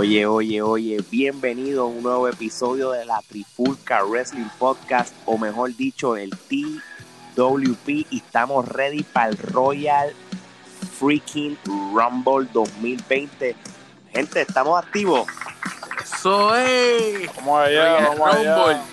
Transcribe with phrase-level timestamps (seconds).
[0.00, 5.74] Oye, oye, oye, bienvenido a un nuevo episodio de la Trifulca Wrestling Podcast, o mejor
[5.74, 10.14] dicho, el TWP, y estamos ready para el Royal
[11.00, 13.56] Freaking Rumble 2020.
[14.12, 15.26] Gente, ¿estamos activos?
[16.22, 17.28] Soy.
[17.34, 18.84] Vamos allá, vamos allá.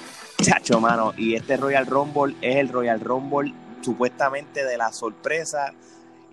[0.42, 5.72] Chacho, mano, y este Royal Rumble es el Royal Rumble supuestamente de la sorpresa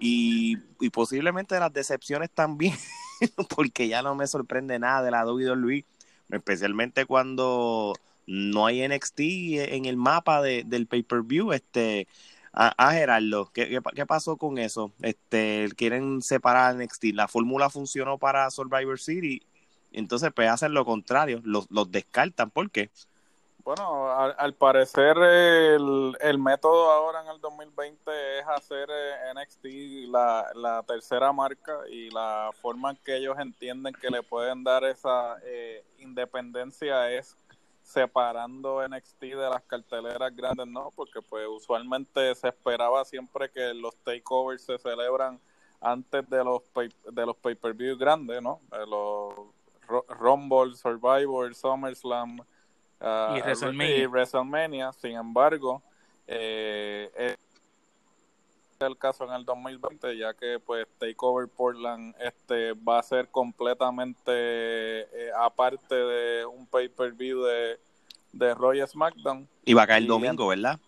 [0.01, 2.75] y, y posiblemente de las decepciones también.
[3.55, 5.85] porque ya no me sorprende nada de la WWE,
[6.31, 7.95] especialmente cuando
[8.27, 11.53] no hay NXT en el mapa de, del pay-per-view.
[11.53, 12.07] Este,
[12.53, 14.93] a, Gerardo, ¿qué, ¿qué, pasó con eso?
[15.01, 17.05] Este, quieren separar NXT.
[17.15, 19.43] La fórmula funcionó para Survivor City,
[19.93, 22.51] entonces pues hacen lo contrario, los, los descartan.
[22.51, 22.91] ¿Por qué?
[23.65, 30.51] Bueno, al, parecer el, el, método ahora en el 2020 es hacer eh, NXT la,
[30.57, 35.37] la, tercera marca y la forma en que ellos entienden que le pueden dar esa
[35.45, 37.37] eh, independencia es
[37.83, 40.91] separando NXT de las carteleras grandes, ¿no?
[40.97, 45.41] Porque pues usualmente se esperaba siempre que los takeovers se celebran
[45.81, 46.63] antes de los
[47.13, 48.61] de los pay-per-view grandes, ¿no?
[48.71, 49.35] De los
[50.09, 52.39] Rumble, Survivor, SummerSlam,
[53.03, 54.93] y, ah, WrestleMania.
[54.93, 55.83] Sin embargo,
[56.27, 57.39] eh, es
[58.79, 64.33] el caso en el 2020, ya que pues Takeover Portland este va a ser completamente
[64.33, 67.81] eh, aparte de un pay-per-view de,
[68.33, 69.49] de Roy SmackDown.
[69.65, 70.79] Y va a caer domingo, ¿verdad?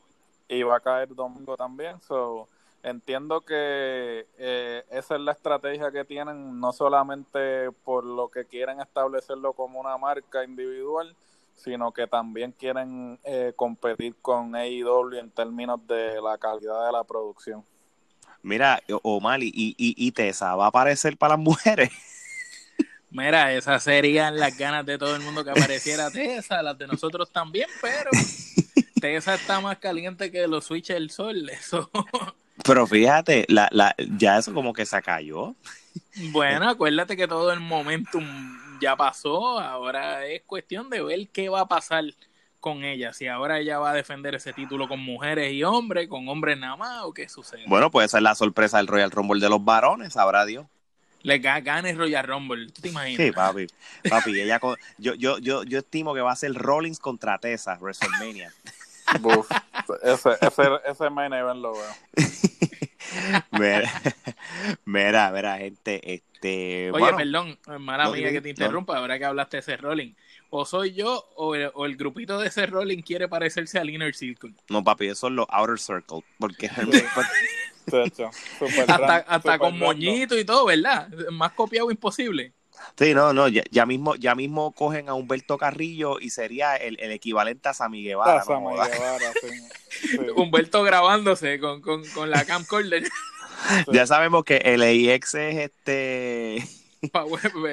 [0.49, 2.01] Y va a caer domingo también.
[2.01, 2.49] So,
[2.83, 8.81] entiendo que eh, esa es la estrategia que tienen, no solamente por lo que quieren
[8.81, 11.15] establecerlo como una marca individual,
[11.55, 17.05] sino que también quieren eh, competir con AEW en términos de la calidad de la
[17.05, 17.65] producción.
[18.43, 21.91] Mira, Omar, ¿y, y, y Tessa va a aparecer para las mujeres?
[23.11, 27.31] Mira, esas serían las ganas de todo el mundo que apareciera Tessa, las de nosotros
[27.31, 28.11] también, pero
[29.01, 31.91] Tessa está más caliente que los switches del sol, eso.
[32.65, 35.55] Pero fíjate, la, la, ya eso como que se cayó.
[36.33, 38.25] Bueno, acuérdate que todo el momentum
[38.85, 42.05] ya pasó, ahora es cuestión de ver qué va a pasar
[42.61, 46.29] con ella, si ahora ella va a defender ese título con mujeres y hombres, con
[46.29, 47.65] hombres nada más, o qué sucede.
[47.67, 50.67] Bueno, puede ser la sorpresa del Royal Rumble de los varones, sabrá Dios.
[51.23, 53.27] Le gane el Royal Rumble, ¿tú te imaginas?
[53.27, 53.67] Sí, papi,
[54.11, 54.61] papi, ella
[54.99, 58.53] yo, yo, yo, yo estimo que va a ser Rollins contra Tessa, WrestleMania.
[60.03, 61.95] ese, ese, ese main event lo veo.
[63.53, 64.03] mira,
[64.85, 66.91] mira, mira, gente, este...
[66.93, 70.15] Oye, perdón, mala amiga que te interrumpa, ahora que hablaste de ese rolling.
[70.51, 74.53] O soy yo o el, grupito de ese rolling quiere parecerse al Inner Circle.
[74.69, 76.69] No, papi, eso es los Outer Circle, porque...
[78.89, 81.09] hasta, hasta con moñito y todo, ¿verdad?
[81.33, 82.53] Más copiado imposible.
[82.97, 87.69] Sí, no, no, ya, mismo, ya mismo cogen a Humberto Carrillo y sería el, equivalente
[87.69, 88.41] a Sammy Guevara.
[88.41, 89.33] A Sammy Guevara,
[90.37, 93.05] Humberto grabándose con, con, con la camcorder.
[93.93, 96.63] Ya sabemos que el AIX es este...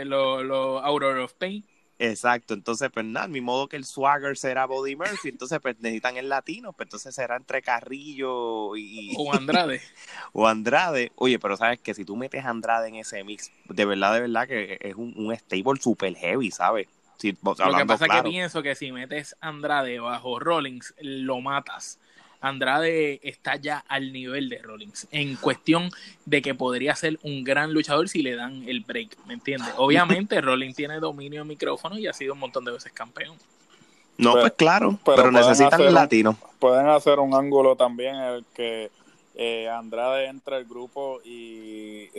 [0.05, 1.65] Lo, lo Aurora of Pain.
[2.03, 6.17] Exacto, entonces pues nada, mi modo que el swagger será Body Murphy, entonces pues necesitan
[6.17, 9.13] el latino, pues entonces será entre Carrillo y...
[9.19, 9.81] O Andrade.
[10.33, 11.11] o Andrade.
[11.15, 14.47] Oye, pero sabes que si tú metes Andrade en ese mix, de verdad, de verdad
[14.47, 16.87] que es un, un stable super heavy, ¿sabes?
[17.23, 21.99] Lo que pasa es que pienso que si metes Andrade bajo Rollins, lo matas.
[22.41, 25.91] Andrade está ya al nivel de Rollins, en cuestión
[26.25, 29.73] de que podría ser un gran luchador si le dan el break, ¿me entiendes?
[29.77, 33.37] Obviamente Rollins tiene dominio de micrófono y ha sido un montón de veces campeón.
[34.17, 36.37] No, pues, claro, pero, necesitan el latino.
[36.59, 38.91] pueden hacer un ángulo también en el que
[39.35, 42.09] eh, Andrade entra al grupo y,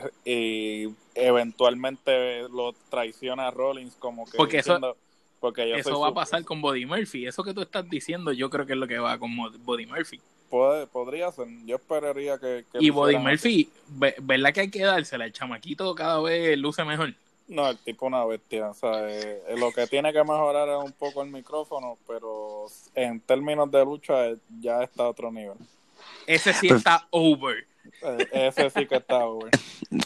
[1.15, 4.97] eventualmente lo traiciona a Rollins como que Porque eso
[5.77, 7.27] eso va a pasar con Body Murphy.
[7.27, 9.31] Eso que tú estás diciendo, yo creo que es lo que va con
[9.65, 10.21] Body Murphy.
[10.49, 11.49] podría ser.
[11.65, 12.65] Yo esperaría que.
[12.79, 15.25] y Body Murphy, ¿verdad que hay que dársela?
[15.25, 17.15] El chamaquito cada vez luce mejor.
[17.49, 18.71] No, el tipo una bestia.
[18.71, 23.21] O sea, eh, lo que tiene que mejorar es un poco el micrófono, pero en
[23.21, 24.15] términos de lucha
[24.61, 25.57] ya está a otro nivel.
[26.27, 27.67] Ese sí está over.
[28.03, 29.25] Eh, ese sí que está,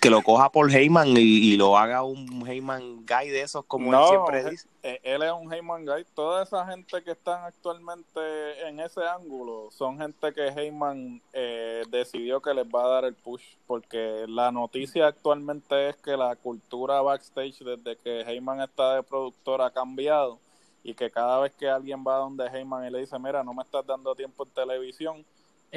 [0.00, 4.08] Que lo coja por Heyman y, lo haga un Heyman guy de esos, como él
[4.08, 4.68] siempre dice.
[4.82, 6.04] Eh, él es un Heyman guy.
[6.14, 8.20] Toda esa gente que están actualmente
[8.68, 13.14] en ese ángulo son gente que Heyman eh, decidió que les va a dar el
[13.14, 13.42] push.
[13.66, 19.62] Porque la noticia actualmente es que la cultura backstage desde que Heyman está de productor
[19.62, 20.38] ha cambiado.
[20.82, 23.62] Y que cada vez que alguien va donde Heyman y le dice, mira, no me
[23.62, 25.24] estás dando tiempo en televisión,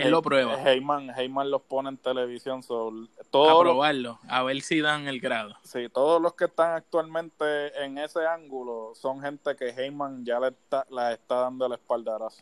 [0.03, 0.61] Él lo prueba.
[0.61, 2.63] Heyman, Heyman los pone en televisión.
[2.63, 5.55] So, a probarlo, a ver si dan el grado.
[5.63, 10.49] Sí, todos los que están actualmente en ese ángulo son gente que Heyman ya le
[10.49, 12.41] está, la está dando el espaldarazo.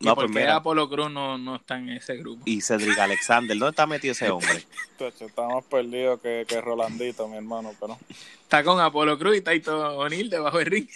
[0.00, 2.42] No, por pues Apolo Cruz no, está en ese grupo?
[2.44, 4.64] Y Cedric Alexander, ¿dónde está metido ese hombre?
[4.98, 7.98] está más perdido que, que Rolandito, mi hermano, pero...
[8.42, 10.88] Está con Apolo Cruz y Taito O'Neill debajo del ring.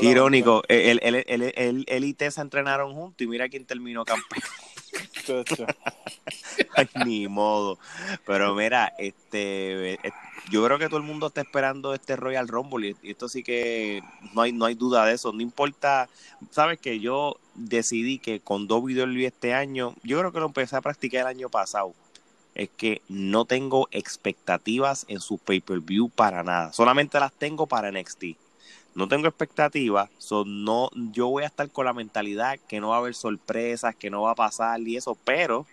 [0.00, 4.42] Qué irónico, él, él, él, él, y Tessa entrenaron juntos y mira quién terminó campeón.
[6.76, 7.78] Ay, ni modo.
[8.26, 10.12] Pero mira, este, eh,
[10.50, 14.02] yo creo que todo el mundo está esperando este Royal Rumble y esto sí que
[14.34, 15.32] no hay, no hay duda de eso.
[15.32, 16.08] No importa,
[16.50, 20.80] sabes que yo decidí que con videos este año, yo creo que lo empecé a
[20.80, 21.94] practicar el año pasado.
[22.54, 26.72] Es que no tengo expectativas en su pay-per-view para nada.
[26.72, 28.24] Solamente las tengo para NXT
[28.94, 30.10] no tengo expectativas,
[30.46, 34.10] no, yo voy a estar con la mentalidad que no va a haber sorpresas, que
[34.10, 35.66] no va a pasar y eso, pero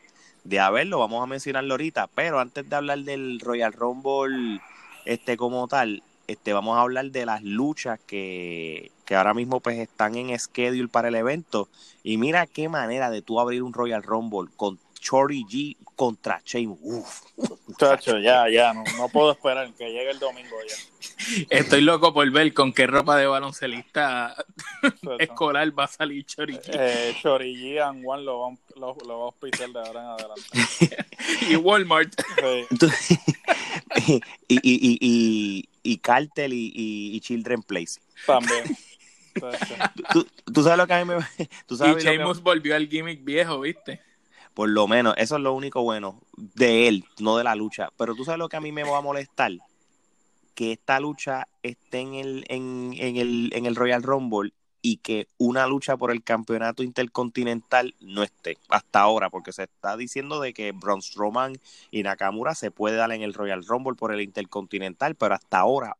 [0.43, 4.61] de haberlo, vamos a mencionarlo ahorita, pero antes de hablar del Royal Rumble
[5.05, 9.79] este como tal, este vamos a hablar de las luchas que, que ahora mismo pues
[9.79, 11.69] están en schedule para el evento.
[12.03, 16.75] Y mira qué manera de tú abrir un Royal Rumble con Chori G contra Shane.
[16.81, 17.21] Uf.
[17.67, 20.75] Muchacho, ya, ya, no, no, puedo esperar que llegue el domingo ya.
[21.49, 24.35] Estoy loco por ver con qué ropa de baloncelista
[25.19, 26.69] escolar va a salir Chori G.
[26.73, 31.05] Eh, Chori G and One lo vamos lo, lo a auspiciar de ahora en adelante.
[31.49, 32.13] y Walmart.
[34.07, 34.13] y,
[34.47, 37.99] y, y, y, y Cartel y, y, Children Place.
[38.25, 38.77] También.
[40.13, 41.47] ¿Tú, tú, sabes lo que a mí me...
[41.67, 44.01] Tú sabes y Sheamus volvió al gimmick viejo, ¿viste?
[44.57, 47.89] Por lo menos, eso es lo único bueno de él, no de la lucha.
[47.95, 49.51] Pero tú sabes lo que a mí me va a molestar,
[50.55, 55.67] que esta lucha esté en el, en, el, en el Royal Rumble y que una
[55.67, 60.71] lucha por el campeonato intercontinental no esté hasta ahora, porque se está diciendo de que
[60.71, 61.59] Braun Strowman
[61.91, 65.97] y Nakamura se puede dar en el Royal Rumble por el intercontinental, pero hasta ahora,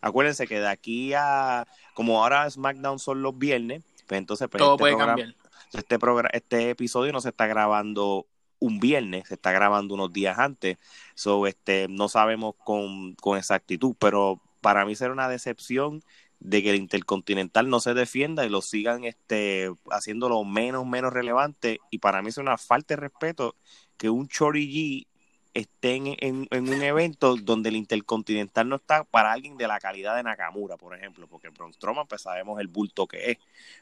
[0.00, 4.72] acuérdense que de aquí a, como ahora SmackDown son los viernes, pues entonces pues todo
[4.72, 5.36] este puede cambiar
[5.78, 5.98] este,
[6.32, 8.26] este episodio no se está grabando
[8.58, 10.78] un viernes, se está grabando unos días antes,
[11.14, 16.02] so, este, no sabemos con, con exactitud, pero para mí será una decepción
[16.38, 21.78] de que el Intercontinental no se defienda y lo sigan este, haciéndolo menos, menos relevante.
[21.90, 23.54] Y para mí es una falta de respeto
[23.96, 25.06] que un Chori
[25.54, 30.22] estén en, un evento donde el Intercontinental no está para alguien de la calidad de
[30.22, 33.38] Nakamura, por ejemplo, porque Braun Strowman pues sabemos el bulto que es,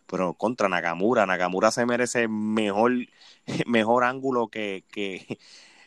[0.06, 2.92] pero contra Nakamura, Nakamura se merece mejor,
[3.66, 5.38] mejor ángulo que, que,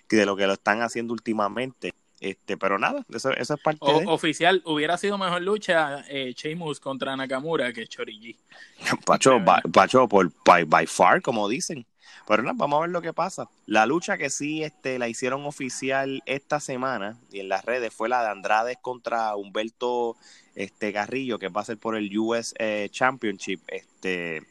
[0.09, 1.93] de lo que lo están haciendo últimamente.
[2.19, 7.17] Este, pero nada, eso, eso es parte Oficial, hubiera sido mejor lucha eh, Sheamus contra
[7.17, 8.37] Nakamura que Chorigi.
[9.05, 9.43] Pacho,
[9.73, 11.85] Pacho por, by, by far, como dicen.
[12.27, 13.49] Pero nada, vamos a ver lo que pasa.
[13.65, 18.07] La lucha que sí este, la hicieron oficial esta semana y en las redes fue
[18.07, 20.15] la de Andrade contra Humberto
[20.55, 23.61] este, Garrillo, que va a ser por el US eh, Championship.
[23.67, 24.43] Este,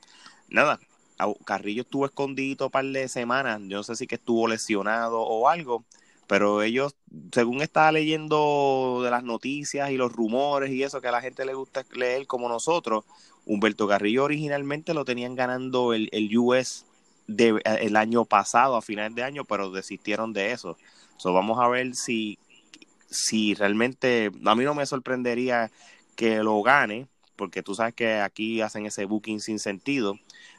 [0.48, 0.78] nada,
[1.44, 3.60] Carrillo estuvo escondido un par de semanas.
[3.66, 5.84] Yo no sé si que estuvo lesionado o algo.
[6.26, 6.94] Pero ellos,
[7.32, 11.44] según estaba leyendo de las noticias y los rumores y eso que a la gente
[11.44, 13.04] le gusta leer como nosotros,
[13.44, 16.86] Humberto Carrillo originalmente lo tenían ganando el, el US
[17.26, 20.76] de, eh, el año pasado, a finales de año, pero desistieron de eso.
[21.16, 22.38] So, vamos a ver si,
[23.10, 25.70] si realmente, a mí no me sorprendería
[26.16, 30.18] que lo gane, porque tú sabes que aquí hacen ese booking sin sentido,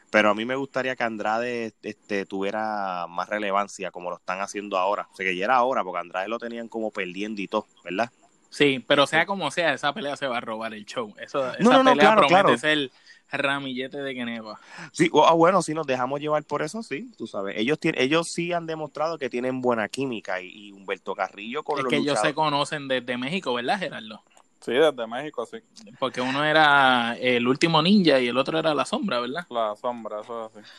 [0.10, 4.77] pero a mí me gustaría que Andrade este, tuviera más relevancia como lo están haciendo
[4.77, 5.08] ahora.
[5.12, 8.12] O sea, que ya era ahora, porque Andrade lo tenían como perdiendo y todo, ¿verdad?
[8.51, 11.15] Sí, pero sea como sea, esa pelea se va a robar el show.
[11.20, 12.91] Eso, esa pelea promete ser
[13.37, 14.59] ramillete de Geneva.
[14.91, 17.55] Sí, ah, bueno, si nos dejamos llevar por eso, sí, tú sabes.
[17.57, 21.85] Ellos tienen, ellos sí han demostrado que tienen buena química y, Humberto Carrillo con es
[21.85, 24.21] que ellos se conocen desde México, ¿verdad, Gerardo?
[24.59, 25.57] Sí, desde México, sí.
[25.99, 29.45] Porque uno era el último ninja y el otro era la sombra, ¿verdad?
[29.49, 30.69] La sombra, eso es así.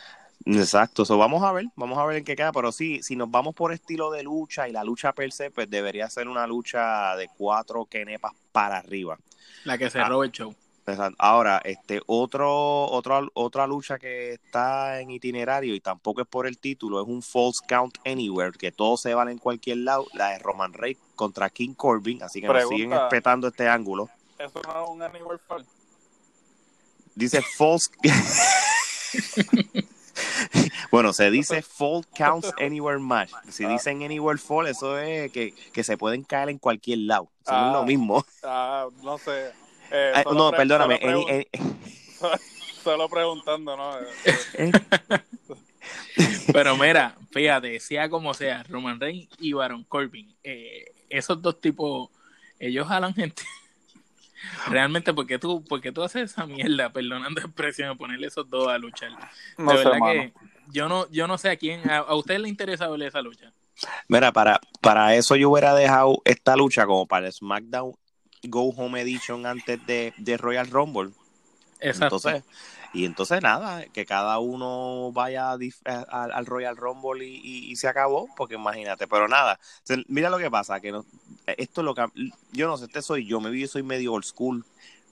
[0.46, 3.30] Exacto, eso vamos a ver, vamos a ver en qué queda, pero sí, si nos
[3.30, 7.16] vamos por estilo de lucha y la lucha per se, pues debería ser una lucha
[7.16, 9.18] de cuatro kenepas para arriba.
[9.64, 10.54] La que cerró ah, el show.
[11.18, 16.58] Ahora, este otro, otro, otra lucha que está en itinerario y tampoco es por el
[16.58, 20.38] título, es un False Count Anywhere, que todos se van en cualquier lado, la de
[20.38, 24.10] Roman Reigns contra King Corbin, así que nos siguen respetando este ángulo.
[24.38, 25.64] ¿Eso no es un Anywhere Fall?
[27.14, 27.90] Dice False...
[30.90, 33.32] bueno, se dice Fall Counts Anywhere Match.
[33.48, 33.68] Si ah.
[33.68, 37.30] dicen Anywhere Fall, eso es que, se pueden caer en cualquier lado.
[37.42, 37.86] Eso es lo ah.
[37.86, 38.24] mismo.
[38.42, 39.63] Ah, no sé.
[39.96, 40.98] Eh, no, perdóname.
[42.82, 43.94] Solo, preguntando, ¿no?
[46.52, 52.10] Pero mira, fíjate, sea como sea, Roman Reigns y Baron Corbin, eh, esos dos tipos,
[52.58, 53.44] ellos jalan gente.
[54.68, 58.76] Realmente, ¿por qué tú, porque tú haces esa mierda, perdonando expresión, ponerle esos dos a
[58.76, 59.12] luchar?
[59.56, 60.32] De verdad que
[60.72, 63.52] yo no, yo no sé a quién, a, usted le interesa ver esa lucha.
[64.08, 67.94] Mira, para, para eso yo hubiera dejado esta lucha como para el SmackDown
[68.48, 71.10] Go Home Edition antes de, de Royal Rumble.
[71.80, 72.16] Exacto.
[72.16, 72.44] Entonces,
[72.94, 79.08] y entonces nada, que cada uno vaya al Royal Rumble y, se acabó, porque imagínate,
[79.08, 79.58] pero nada,
[80.06, 81.04] mira lo que pasa, que no,
[81.44, 82.06] esto es lo que,
[82.52, 84.64] yo no sé, este soy yo, me vi, soy medio old school,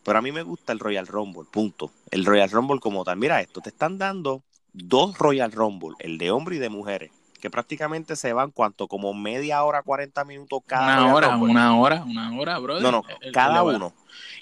[0.05, 1.91] pero a mí me gusta el Royal Rumble, punto.
[2.13, 6.31] El Royal Rumble como tal, mira esto, te están dando dos Royal Rumble, el de
[6.31, 7.11] hombre y de mujeres,
[7.43, 12.05] que prácticamente se van cuánto, como media hora, 40 minutos cada Una hora, una hora,
[12.05, 12.85] una hora, brother.
[12.85, 13.93] No, no, cada uno.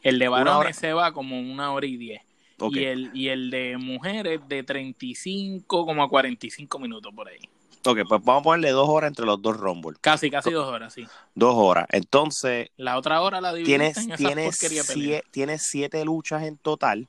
[0.02, 2.20] El de varones se va como una hora y diez.
[2.58, 7.38] Y, el, y el de mujeres de 35 como a 45 minutos por ahí.
[7.86, 9.96] Ok, pues vamos a ponerle dos horas entre los dos Rumble.
[10.02, 11.06] Casi, casi dos horas, sí.
[11.34, 11.86] Dos horas.
[11.88, 12.68] Entonces.
[12.76, 17.08] La otra hora la divides tienes, tienes, siete, tienes siete luchas en total.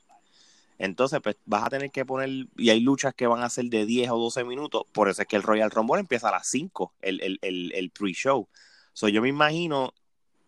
[0.81, 2.47] Entonces, pues vas a tener que poner.
[2.57, 4.83] Y hay luchas que van a ser de 10 o 12 minutos.
[4.91, 7.91] Por eso es que el Royal Rumble empieza a las 5, el, el, el, el
[7.91, 8.47] pre-show.
[8.91, 9.93] So, yo me imagino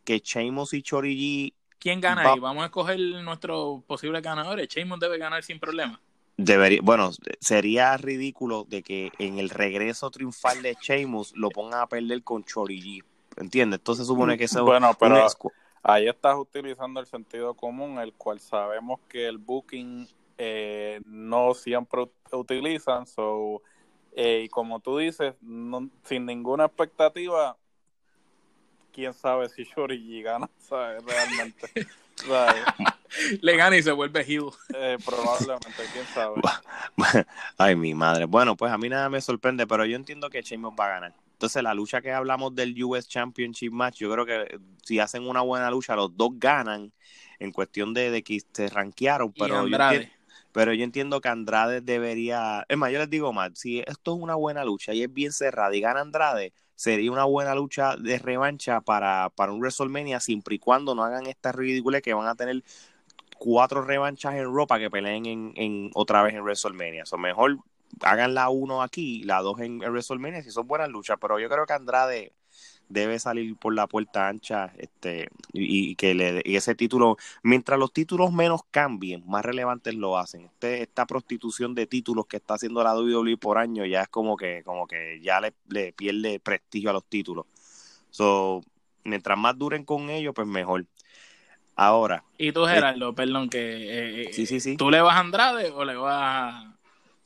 [0.04, 2.40] que Sheamus y Chorigi ¿Quién gana ahí?
[2.40, 4.68] Vamos a escoger nuestros posibles ganadores.
[4.70, 6.00] Sheamus debe ganar sin problema.
[6.36, 11.88] Debería, bueno, sería ridículo de que en el regreso triunfal de Sheamus lo pongan a
[11.88, 13.04] perder con Chorigi.
[13.38, 13.82] ¿Entiendes?
[13.82, 15.28] Entonces supone que eso Bueno, pero
[15.84, 22.10] ahí estás utilizando el sentido común, el cual sabemos que el booking eh, no siempre
[22.32, 23.06] utilizan.
[23.08, 23.62] So,
[24.13, 25.36] eh, y como tú dices,
[26.04, 27.58] sin ninguna expectativa,
[28.92, 31.04] quién sabe si Shorigi gana, ¿sabes?
[31.04, 31.88] Realmente.
[33.42, 34.50] Le gana y se vuelve heel.
[34.74, 36.42] Eh, probablemente, quién sabe.
[37.58, 38.25] Ay, mi madre.
[38.25, 41.13] Bueno, pues a mí nada me sorprende, pero yo entiendo que Sheamus va a ganar.
[41.34, 45.42] Entonces, la lucha que hablamos del US Championship Match, yo creo que si hacen una
[45.42, 46.92] buena lucha, los dos ganan
[47.40, 49.34] en cuestión de, de que se rankearon.
[49.34, 50.10] Pero yo, entiendo,
[50.53, 52.65] pero yo entiendo que Andrade debería.
[52.69, 55.33] Es más, yo les digo más: si esto es una buena lucha y es bien
[55.33, 60.55] cerrada y gana Andrade, sería una buena lucha de revancha para, para un WrestleMania, siempre
[60.55, 62.63] y cuando no hagan esta ridícula que van a tener
[63.38, 67.03] cuatro revanchas en ropa que peleen en, en otra vez en WrestleMania.
[67.12, 67.57] O mejor
[68.01, 71.50] hagan la uno aquí, la dos en, en WrestleMania, si son buenas luchas, pero yo
[71.50, 72.33] creo que Andrade
[72.93, 77.91] debe salir por la puerta ancha este y, que le y ese título mientras los
[77.91, 80.45] títulos menos cambien más relevantes lo hacen.
[80.45, 84.38] Este, esta prostitución de títulos que está haciendo la WWE por año ya es como
[84.38, 87.45] que como que ya le, le pierde prestigio a los títulos.
[88.12, 88.62] So
[89.03, 90.85] mientras más duren con ellos pues mejor.
[91.75, 94.77] Ahora y tú eh, Gerardo perdón que eh, eh, sí sí sí.
[94.77, 96.75] tú le vas a Andrade o le vas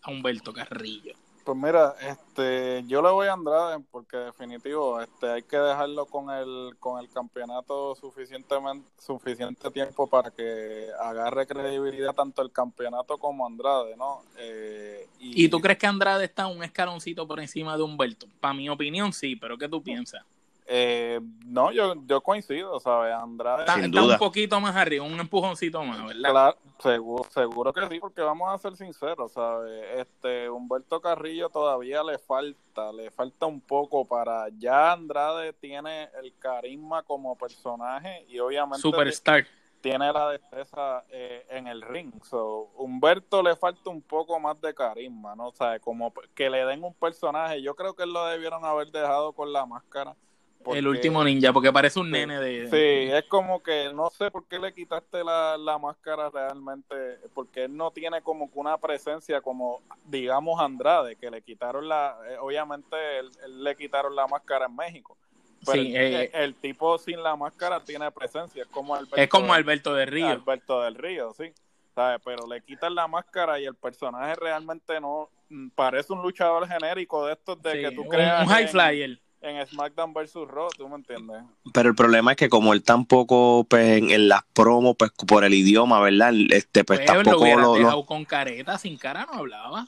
[0.01, 1.13] a Humberto Carrillo
[1.47, 6.29] pues mira, este, yo le voy a Andrade porque definitivo, este, hay que dejarlo con
[6.29, 13.45] el, con el campeonato suficientemente, suficiente tiempo para que agarre credibilidad tanto el campeonato como
[13.45, 14.23] Andrade, ¿no?
[14.37, 18.27] Eh, y, ¿Y tú crees que Andrade está un escaloncito por encima de Humberto?
[18.41, 20.25] Para mi opinión, sí, pero ¿qué tú piensas?
[20.69, 23.13] Eh, no, yo, yo coincido, ¿sabes?
[23.13, 23.61] Andrade.
[23.61, 26.29] Está, un poquito más arriba, un empujoncito más, ¿verdad?
[26.29, 29.85] Claro, seguro, seguro que sí, porque vamos a ser sinceros, ¿sabes?
[29.95, 34.49] Este, Humberto Carrillo todavía le falta, le falta un poco para.
[34.59, 38.81] Ya Andrade tiene el carisma como personaje y obviamente.
[38.81, 39.47] Superstar.
[39.79, 42.11] Tiene la destreza eh, en el ring.
[42.23, 45.47] So, Humberto le falta un poco más de carisma, ¿no?
[45.47, 47.61] O sea, como que le den un personaje.
[47.61, 50.13] Yo creo que lo debieron haber dejado con la máscara
[50.73, 52.67] el último ninja, porque parece un nene de...
[52.67, 56.95] Sí, es como que no sé por qué le quitaste la, la máscara realmente,
[57.33, 62.17] porque él no tiene como que una presencia como, digamos, Andrade, que le quitaron la...
[62.29, 63.31] Eh, obviamente, él,
[63.63, 65.17] le quitaron la máscara en México.
[65.65, 69.53] Pero sí, eh, el, tipo sin la máscara tiene presencia, es como Alberto, es como
[69.53, 70.27] Alberto del Río.
[70.27, 71.51] Alberto del Río, sí.
[71.97, 72.21] ¿sabes?
[72.23, 77.25] Pero le quitan la máscara y el personaje realmente no mm, parece un luchador genérico
[77.25, 78.43] de estos de que tú creas.
[78.45, 80.33] Un high flyer en SmackDown vs.
[80.47, 81.43] Raw, ¿tú me entiendes?
[81.73, 85.53] Pero el problema es que como él tampoco, pues, en, las promos, pues, por el
[85.53, 86.33] idioma, ¿verdad?
[86.49, 88.05] Este, pues, pues tampoco lo, lo...
[88.05, 89.87] con careta, sin cara no hablaba.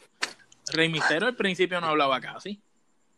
[0.71, 2.61] Rey Misterio al principio no hablaba casi.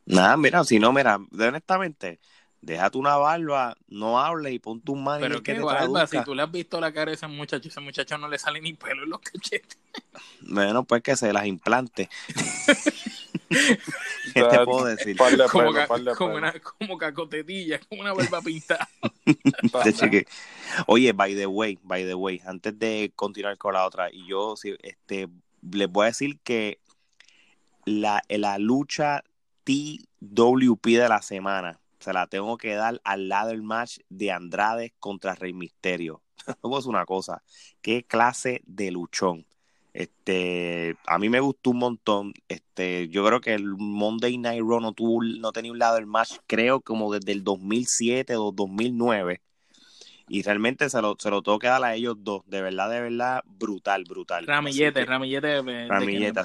[0.06, 2.20] Nada, mira, si no, mira, honestamente,
[2.62, 6.44] déjate una barba, no hables y pon tu mano Pero qué barba, si tú le
[6.44, 9.10] has visto la cara a ese muchacho, ese muchacho no le sale ni pelo en
[9.10, 9.78] los cachetes.
[10.42, 12.10] Bueno, pues que se las implante.
[13.50, 15.18] ¿Qué te puedo decir?
[15.18, 15.72] como,
[16.16, 18.88] como, una, como cacotetilla, como una barba pintada.
[20.88, 24.56] Oye, by the way, by the way, antes de continuar con la otra, y yo
[24.82, 25.28] este,
[25.72, 26.80] les voy a decir que
[27.86, 29.24] la, la lucha
[29.64, 31.80] TWP de la semana.
[32.00, 36.24] Se la tengo que dar al ladder match de Andrade contra Rey Misterio.
[36.64, 37.44] Vamos una cosa,
[37.82, 39.46] qué clase de luchón.
[39.94, 42.34] Este, a mí me gustó un montón.
[42.48, 46.38] Este, yo creo que el Monday Night Raw no tuvo, no tenía un ladder match,
[46.48, 49.42] creo como desde el 2007 o 2009
[50.34, 52.44] y realmente se lo, se lo tengo que dar a ellos dos.
[52.46, 54.48] De verdad, de verdad, brutal, brutal.
[54.48, 55.62] Ramillete, ramillete.
[55.90, 56.42] ramillete,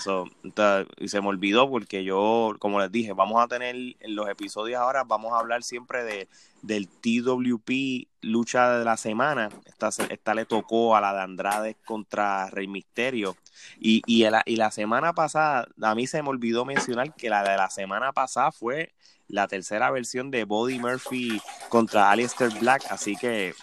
[0.98, 4.80] y se me olvidó porque yo, como les dije, vamos a tener en los episodios
[4.80, 6.28] ahora, vamos a hablar siempre de
[6.62, 9.50] del TWP lucha de la semana.
[9.66, 13.36] Esta, esta le tocó a la de Andrade contra Rey Misterio.
[13.78, 17.56] Y, y, y la semana pasada, a mí se me olvidó mencionar que la de
[17.56, 18.92] la semana pasada fue
[19.28, 22.82] la tercera versión de Body Murphy contra Alistair Black.
[22.90, 23.54] Así que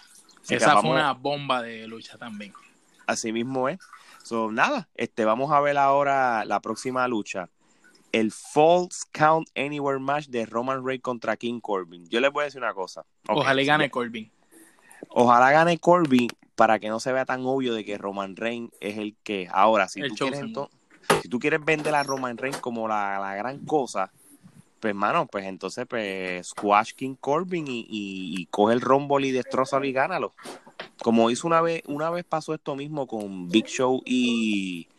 [0.49, 2.53] esa fue una bomba de lucha también.
[3.07, 3.79] Así mismo es.
[4.23, 7.49] So, nada, este, vamos a ver ahora la próxima lucha.
[8.11, 12.07] El False Count Anywhere match de Roman Reigns contra King Corbin.
[12.09, 13.05] Yo les voy a decir una cosa.
[13.27, 14.31] Ojalá gane Corbin.
[15.09, 18.97] Ojalá gane Corbin para que no se vea tan obvio de que Roman Reigns es
[18.97, 19.49] el que.
[19.51, 20.41] Ahora, si, tú quieres,
[21.21, 24.11] si tú quieres vender a Roman Reigns como la, la gran cosa,
[24.83, 29.93] pues mano, pues entonces pues squash King Corbin y, coge el Rumble y destroza y
[29.93, 30.33] gánalo.
[31.01, 34.89] Como hizo una vez, una vez pasó esto mismo con Big Show y,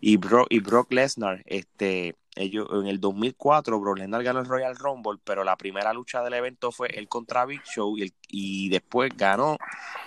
[0.00, 4.76] y, Brock, y Brock Lesnar, este, ellos en el 2004 Brock Lesnar ganó el Royal
[4.76, 9.12] Rumble, pero la primera lucha del evento fue él contra Big Show y, y después
[9.14, 9.58] ganó,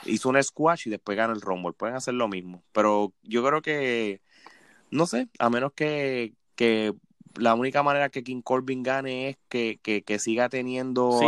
[0.06, 1.74] hizo un squash y después ganó el Rumble.
[1.74, 4.20] Pueden hacer lo mismo, pero yo creo que,
[4.90, 6.96] no sé, a menos que, que
[7.38, 11.20] la única manera que King Corbin gane es que, que, siga teniendo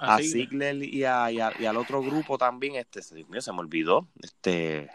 [0.00, 2.76] a, Ziggler y, a, y, al otro grupo también.
[2.76, 4.06] Este, se me olvidó.
[4.20, 4.90] Este.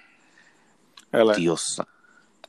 [1.37, 1.81] Dios.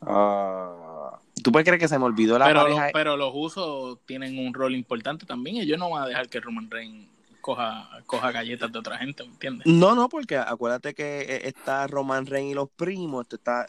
[0.00, 1.18] Ah.
[1.42, 2.90] ¿Tú puedes creer que se me olvidó la pero, pareja?
[2.92, 5.57] Pero los usos tienen un rol importante también.
[5.57, 7.09] Ellos no van a dejar que Roman Reigns
[7.40, 9.66] coja, coja galletas de otra gente, ¿me entiendes?
[9.66, 13.66] No, no, porque acuérdate que eh, está Roman Reigns y los primos, este está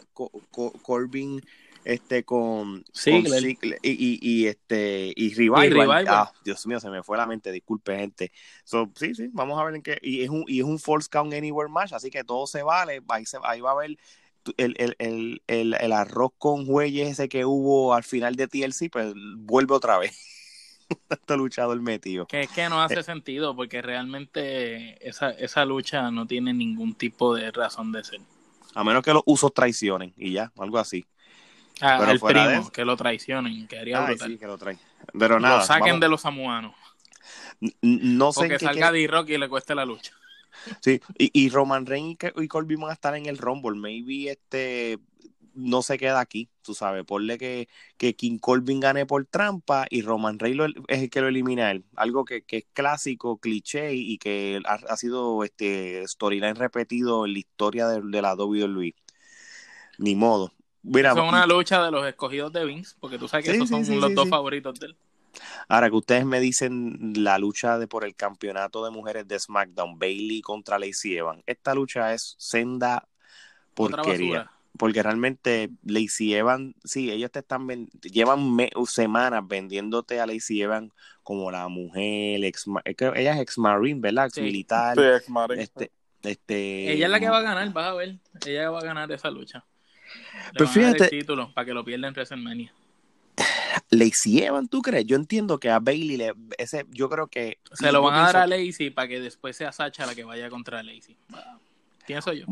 [0.81, 1.41] Corbin
[1.85, 6.05] este con, y, y, este y Revival.
[6.07, 8.31] Ah, Dios mío, se me fue la mente, disculpe gente.
[8.63, 11.07] So, sí, sí, vamos a ver en qué y es un y es un false
[11.09, 13.97] count anywhere match, así que todo se vale, ahí, se, ahí va a haber
[14.57, 18.89] el, el, el, el, el arroz con huelles ese que hubo al final de TLC,
[18.91, 20.17] pues vuelve otra vez.
[21.09, 22.25] Está luchador metido.
[22.25, 23.03] Que es que no hace eh.
[23.03, 28.19] sentido, porque realmente esa, esa lucha no tiene ningún tipo de razón de ser.
[28.73, 31.05] A menos que los usos traicionen y ya, algo así.
[31.81, 35.59] Ah, pero primo, que lo traicionen, que haría Sí, que lo Pero nada.
[35.59, 36.73] Lo saquen de los samuanos.
[37.81, 38.45] No sé.
[38.45, 40.13] O que salga D-Rock y le cueste la lucha.
[40.81, 43.77] Sí, y, y Roman Reigns y, y Colby van a estar en el Rumble.
[43.77, 44.99] Maybe este
[45.53, 47.05] no se queda aquí, tú sabes.
[47.05, 51.27] Ponle que, que King Corbin gane por trampa y Roman Reigns es el que lo
[51.27, 51.85] elimina él.
[51.95, 57.39] Algo que, que es clásico, cliché y que ha, sido este storyline repetido en la
[57.39, 58.95] historia de, de la WWE.
[59.97, 60.51] Ni modo
[60.93, 64.13] es una lucha de los escogidos de Vince, porque tú sabes que esos son los
[64.13, 64.95] dos favoritos de él.
[65.67, 69.99] Ahora que ustedes me dicen la lucha de por el campeonato de mujeres de SmackDown,
[69.99, 73.07] Bailey contra Lacey Evans, esta lucha es senda
[73.73, 74.51] porquería.
[74.77, 80.91] Porque realmente Lacey Evans, sí, ellos te están llevan semanas vendiéndote a Lacey Evans
[81.23, 84.27] como la mujer, ex, ella es ex marine, ¿verdad?
[84.27, 84.97] Ex militar.
[84.97, 85.63] Sí, ex marine.
[85.63, 85.91] Este,
[86.23, 88.17] este, ella es la que va a ganar, vas a ver.
[88.45, 89.63] Ella va a ganar esa lucha.
[90.53, 91.09] Pero fíjate.
[91.09, 92.73] título para que lo pierda en WrestleMania.
[93.89, 95.05] Lacey Evans, ¿tú crees?
[95.05, 98.37] Yo entiendo que a Bailey le, ese, yo creo que se lo van a dar
[98.37, 101.15] a Lacey para que después sea Sacha la que vaya contra Lacey.
[102.07, 102.45] Pienso yo.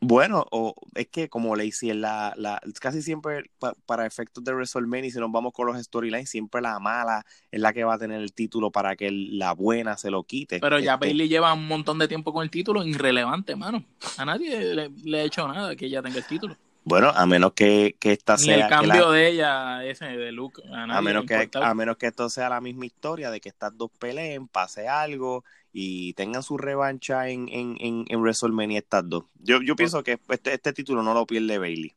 [0.00, 3.50] bueno, o es que como Lacey es la, la casi siempre
[3.84, 7.72] para efectos de WrestleMania, si nos vamos con los storylines, siempre la mala es la
[7.72, 10.60] que va a tener el título para que la buena se lo quite.
[10.60, 13.84] Pero ya este Bailey lleva un montón de tiempo con el título, irrelevante, mano.
[14.16, 16.56] A nadie le, le ha hecho nada que ella tenga el título.
[16.84, 18.64] Bueno, a menos que, que esta Ni sea.
[18.64, 20.62] el cambio de ella, ese de look.
[20.72, 23.90] A, menos que, a menos que esto sea la misma historia de que estas dos
[23.98, 29.24] peleen, pase algo y tengan su revancha en, en, en, en WrestleMania estas dos.
[29.38, 31.94] Yo, yo pienso que este, este título no lo pierde Bailey.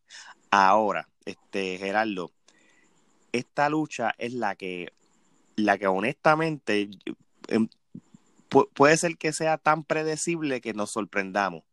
[0.52, 2.32] Ahora, este Gerardo,
[3.32, 4.94] esta lucha es la que,
[5.56, 6.90] la que honestamente
[7.48, 7.68] em,
[8.50, 11.64] puede ser que sea tan predecible que nos sorprendamos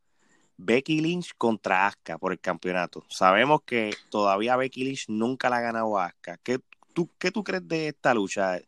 [0.57, 3.05] Becky Lynch contra Asuka por el campeonato.
[3.09, 6.39] Sabemos que todavía Becky Lynch nunca la ha ganado a Asuka.
[6.39, 6.61] ¿Qué
[6.93, 8.61] tú, ¿Qué tú crees de esta lucha?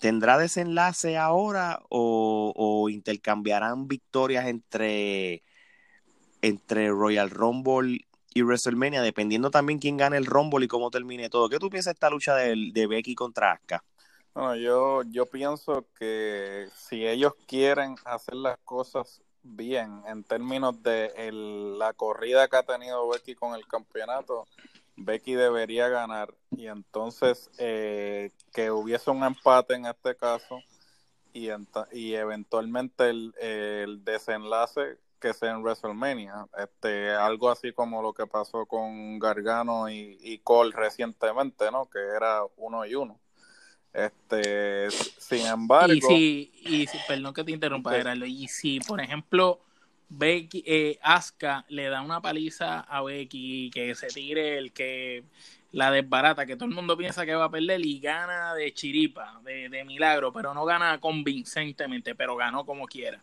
[0.00, 5.42] ¿Tendrá desenlace ahora o, intercambiarán victorias entre,
[6.42, 11.48] entre Royal Rumble y WrestleMania, dependiendo también quién gane el Rumble y cómo termine todo.
[11.48, 13.84] ¿Qué tú piensas de esta lucha de, de Becky contra Asuka?
[14.32, 21.12] Bueno, yo, yo pienso que si ellos quieren hacer las cosas bien en términos de
[21.78, 24.46] la corrida que ha tenido Becky con el campeonato,
[24.96, 30.60] Becky debería ganar y entonces eh, que hubiese un empate en este caso
[31.32, 31.48] y,
[32.14, 38.66] eventualmente el, el, desenlace que sea en WrestleMania, este, algo así como lo que pasó
[38.66, 41.88] con Gargano y, y Cole recientemente, ¿no?
[41.88, 43.20] Que era uno y uno.
[43.92, 44.88] Este,
[45.30, 45.92] sin embargo.
[45.92, 49.60] Y si, y si perdón que te interrumpa, y si, por ejemplo,
[50.08, 55.24] Becky, eh, Asuka le da una paliza a Becky, que se tire el que
[55.72, 59.40] la desbarata, que todo el mundo piensa que va a perder y gana de chiripa,
[59.44, 63.22] de, de milagro, pero no gana convincentemente, pero ganó como quiera.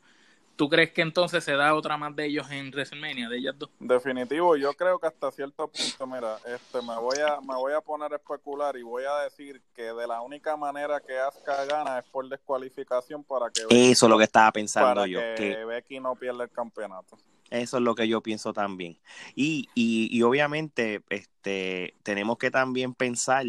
[0.57, 3.69] ¿Tú crees que entonces se da otra más de ellos en WrestleMania, de ellas dos?
[3.79, 7.79] Definitivo, yo creo que hasta cierto punto, mira, este, me voy a me voy a
[7.79, 11.99] poner a especular y voy a decir que de la única manera que Asuka gana
[11.99, 16.15] es por descualificación para que Eso es lo que estaba pensando yo, que, Becky no
[16.15, 17.19] pierda el campeonato.
[17.51, 18.97] Eso es lo que yo pienso también.
[19.35, 23.45] Y, y, y obviamente este tenemos que también pensar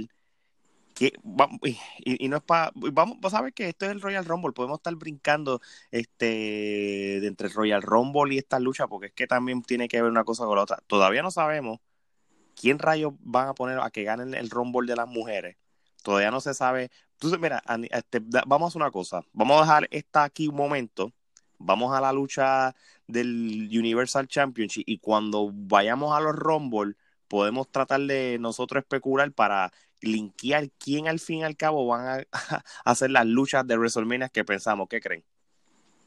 [1.01, 5.61] y, no es para vamos a que esto es el Royal Rumble podemos estar brincando
[5.91, 6.27] este
[7.21, 10.25] de entre Royal Rumble y esta lucha porque es que también tiene que ver una
[10.25, 10.79] cosa con la otra.
[10.87, 11.79] Todavía no sabemos
[12.55, 15.57] quién rayos van a poner a que ganen el Rumble de las mujeres.
[16.03, 16.91] Todavía no se sabe.
[17.13, 19.23] Entonces mira este, vamos a hacer una cosa.
[19.33, 21.13] Vamos a dejar esta aquí un momento.
[21.59, 22.75] Vamos a la lucha
[23.07, 26.95] del Universal Championship y cuando vayamos a los Rumble
[27.29, 32.65] podemos tratar de nosotros especular para linkear quién al fin y al cabo van a,
[32.85, 34.89] hacer las luchas de WrestleMania que pensamos.
[34.89, 35.25] ¿Qué creen?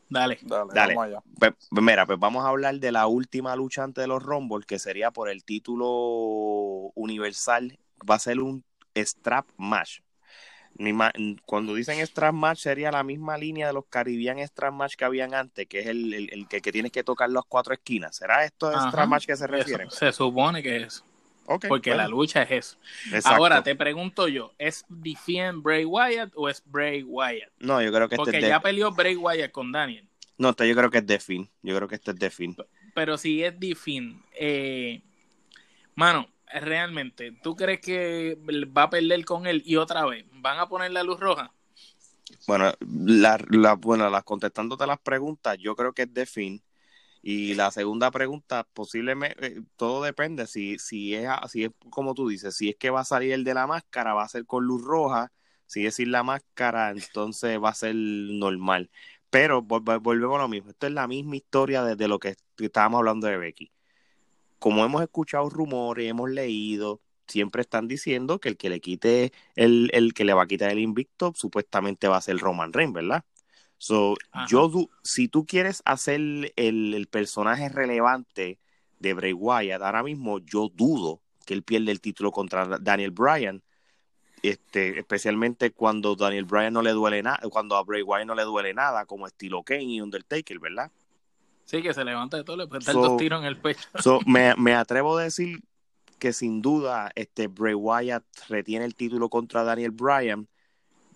[0.09, 1.23] Dale, dale, Vamos allá.
[1.39, 4.65] Pues, pues, mira, pues vamos a hablar de la última lucha antes de los Rumble,
[4.67, 5.87] que sería por el título
[6.95, 7.79] universal.
[8.09, 10.01] Va a ser un strap match.
[11.45, 15.33] Cuando dicen strap match sería la misma línea de los Caribbean strap match que habían
[15.33, 18.15] antes, que es el, el, que, que, tienes que tocar las cuatro esquinas.
[18.15, 19.89] ¿Será esto el strap match que se refiere?
[19.89, 21.03] se supone que es.
[21.67, 22.77] Porque la lucha es
[23.11, 23.27] eso.
[23.29, 27.51] Ahora te pregunto yo, ¿es Defiant Bray Wyatt o es Bray Wyatt?
[27.59, 30.07] No, yo creo que este Porque ya peleó Bray Wyatt con Daniel.
[30.37, 31.49] No, este yo creo que es Defin.
[31.61, 32.55] Yo creo que este es Defin.
[32.93, 35.01] Pero si es Defin, eh,
[35.95, 38.37] mano, realmente, ¿tú crees que
[38.75, 40.25] va a perder con él y otra vez?
[40.33, 41.51] ¿Van a poner la luz roja?
[42.47, 46.61] Bueno, la, la, bueno, las contestándote las preguntas, yo creo que es Defin.
[47.21, 52.27] Y la segunda pregunta, posiblemente, eh, todo depende, si, si, es, si es como tú
[52.27, 54.65] dices, si es que va a salir el de la máscara, va a ser con
[54.65, 55.31] luz roja,
[55.67, 58.89] si es sin la máscara, entonces va a ser normal.
[59.29, 63.27] Pero volvemos a lo mismo, esto es la misma historia desde lo que estábamos hablando
[63.27, 63.71] de Becky.
[64.59, 69.89] Como hemos escuchado rumores, hemos leído, siempre están diciendo que el que le quite el,
[69.93, 73.25] el que le va a quitar el invicto supuestamente va a ser Roman Reigns, ¿verdad?
[73.81, 74.13] So,
[74.47, 74.69] yo,
[75.01, 76.21] si tú quieres hacer
[76.55, 78.59] el, personaje relevante
[78.99, 83.63] de Bray Wyatt, ahora mismo yo dudo que él pierda el título contra Daniel Bryan,
[84.43, 88.43] este, especialmente cuando Daniel Bryan no le duele nada, cuando a Bray Wyatt no le
[88.43, 90.91] duele nada, como estilo Kane y Undertaker, ¿verdad?
[91.65, 93.89] Sí, que se levanta de todo, le puede dar dos tiros en el pecho.
[94.27, 95.59] me, me, atrevo a decir
[96.19, 100.47] que sin duda este Bray Wyatt retiene el título contra Daniel Bryan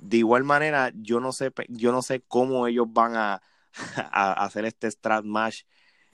[0.09, 3.41] de igual manera, yo no sé, yo no sé cómo ellos van a,
[4.11, 5.63] hacer este strat match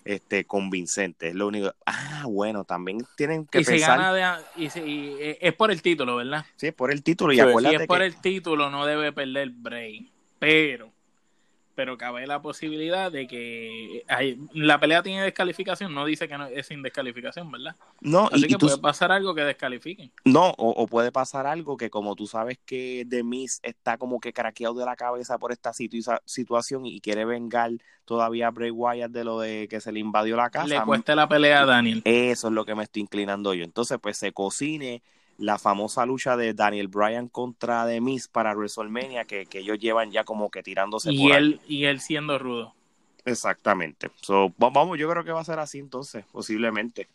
[0.03, 1.29] este convincente.
[1.29, 1.75] Es lo único.
[1.85, 3.99] Ah, bueno, también tienen que y pensar.
[3.99, 6.43] gana y, eh, es por el título, ¿verdad?
[6.55, 7.33] Sí, es por el título.
[7.33, 10.11] Y si es por el título, no debe perder Bray.
[10.39, 10.91] Pero
[11.75, 16.45] pero cabe la posibilidad de que hay, la pelea tiene descalificación, no dice que no,
[16.45, 17.75] es sin descalificación, ¿verdad?
[17.99, 20.11] No, Así que puede pasar algo que descalifiquen.
[20.25, 24.75] No, o, puede pasar algo que como tú sabes que Demis está como que craqueado
[24.75, 27.71] de la cabeza por esta situación y quiere vengar
[28.05, 30.67] todavía a Bray Wyatt de lo de que se le invadió la casa.
[30.67, 32.01] Le cueste la pelea a Daniel.
[32.05, 33.63] Eso es lo que me estoy inclinando yo.
[33.63, 35.01] Entonces, pues se cocine
[35.41, 40.11] la famosa lucha de Daniel Bryan contra The Miz para WrestleMania que, que ellos llevan
[40.11, 42.73] ya como que tirándose y él y él siendo rudo.
[43.25, 44.09] Exactamente.
[44.21, 47.07] So, vamos yo creo que va a ser así entonces posiblemente.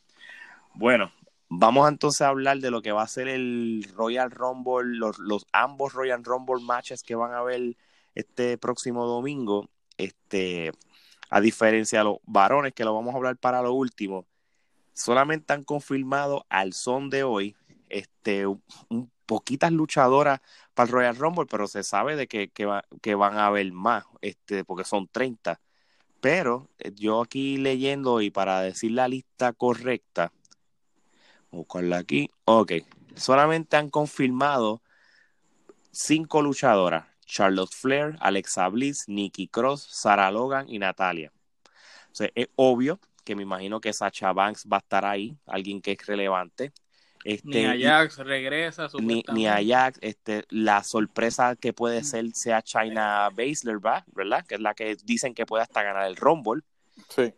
[0.74, 1.12] Bueno
[1.48, 5.46] vamos entonces a hablar de lo que va a ser el Royal Rumble los, los
[5.52, 7.76] ambos Royal Rumble matches que van a haber
[8.14, 9.68] este próximo domingo.
[9.96, 10.72] Este
[11.30, 14.26] a diferencia de los varones que lo vamos a hablar para lo último
[14.96, 17.54] solamente han confirmado al son de hoy
[17.98, 18.62] este, un,
[19.26, 20.40] poquitas luchadoras
[20.74, 24.64] para el Royal Rumble, pero se sabe de que, que, van a haber más, este,
[24.64, 25.60] porque son 30.
[26.20, 30.32] Pero eh, yo aquí leyendo y para decir la lista correcta,
[31.50, 32.30] Buscarla aquí.
[32.44, 32.72] Ok.
[33.14, 34.82] Solamente han confirmado
[35.90, 37.06] cinco luchadoras.
[37.24, 41.32] Charlotte Flair, Alexa Bliss, Nikki Cross, Sarah Logan y Natalia.
[42.34, 46.06] es obvio que me imagino que Sacha Banks va a estar ahí, alguien que es
[46.06, 46.72] relevante.
[47.26, 53.30] Este, ni Ajax regresa, ni, ni Ajax, este, la sorpresa que puede ser sea China
[53.30, 53.78] Baszler,
[54.14, 54.46] ¿verdad?
[54.46, 56.62] Que es la que dicen que puede hasta ganar el Rumble.
[57.08, 57.34] Sí.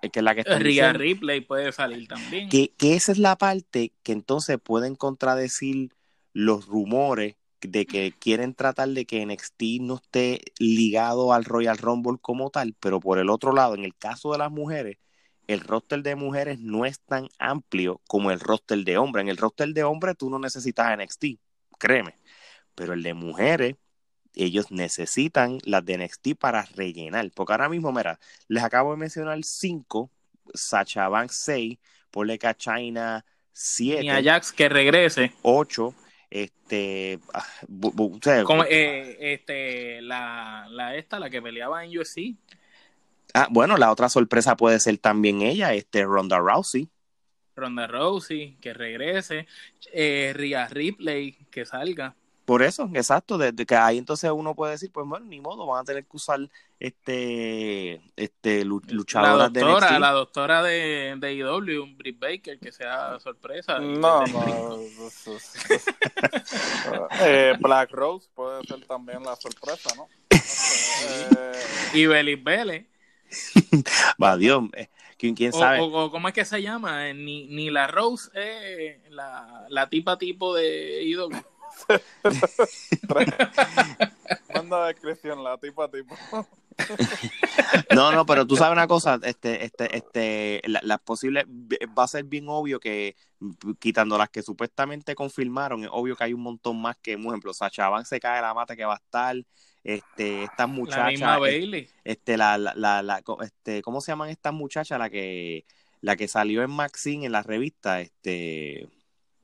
[0.00, 2.48] Que es la que está Ria Ripley puede salir también.
[2.48, 5.90] Que, que esa es la parte que entonces pueden contradecir
[6.32, 12.18] los rumores de que quieren tratar de que NXT no esté ligado al Royal Rumble
[12.20, 14.98] como tal, pero por el otro lado, en el caso de las mujeres,
[15.46, 19.22] el roster de mujeres no es tan amplio como el roster de hombres.
[19.22, 21.24] En el roster de hombres tú no necesitas NXT,
[21.78, 22.18] créeme,
[22.74, 23.76] pero el de mujeres,
[24.34, 29.38] ellos necesitan las de NXT para rellenar, porque ahora mismo, mira, les acabo de mencionar
[29.44, 30.10] cinco,
[30.52, 31.78] Sacha Banks 6,
[32.10, 34.04] Poleca China 7.
[34.04, 35.32] Y Ajax que regrese.
[35.42, 35.94] 8
[36.34, 37.46] este, ah,
[38.68, 42.34] eh, este la, la esta, la que peleaba en UFC.
[43.34, 46.88] Ah, bueno, la otra sorpresa puede ser también ella, este Ronda Rousey.
[47.56, 49.48] Ronda Rousey, que regrese.
[49.92, 52.14] Eh, Ria Ripley, que salga.
[52.44, 55.80] Por eso, exacto, desde que ahí entonces uno puede decir, pues bueno, ni modo, van
[55.80, 56.40] a tener que usar
[56.78, 63.18] este este luchadoras la doctora, de La doctora de, de IW, Britt Baker, que sea
[63.18, 63.78] sorpresa.
[63.80, 64.78] No, no.
[67.22, 70.06] eh, Black Rose puede ser también la sorpresa, ¿no?
[70.30, 71.52] eh...
[71.94, 72.93] Y Belly Vélez.
[74.22, 75.80] Va, Dios, eh, ¿quién, sabe?
[75.80, 77.08] O, ¿Cómo es que se llama?
[77.08, 81.30] Eh, ni, ni la Rose es la, la tipa tipo de IW.
[84.54, 86.14] Manda descripción, la tipa tipo.
[87.94, 92.24] no, no, pero tú sabes una cosa, este, este, este, las posibles, va a ser
[92.24, 93.16] bien obvio que,
[93.78, 97.54] quitando las que supuestamente confirmaron, es obvio que hay un montón más que, por ejemplo,
[97.54, 99.36] Sacha Van se cae la mata que va a estar,
[99.84, 101.88] este, estas muchachas, la Bailey.
[102.04, 104.98] este, la, la, la, este, ¿cómo se llaman estas muchachas?
[104.98, 105.66] La que,
[106.00, 108.88] la que salió en Maxine en la revista, este,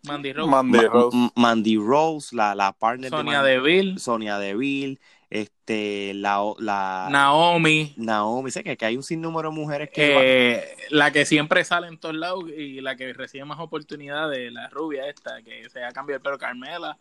[0.03, 1.31] Mandy Rose.
[1.37, 2.35] Mandy Rose.
[2.35, 3.99] la, la partner Sonia Deville.
[3.99, 4.99] Sonia Deville,
[5.29, 7.93] este, la, la Naomi.
[7.99, 10.55] Naomi, sé que, que hay un sinnúmero de mujeres que...
[10.57, 14.69] Eh, la que siempre sale en todos lados y la que recibe más oportunidades, la
[14.71, 16.97] rubia esta, que se ha cambiado el pelo, Carmela.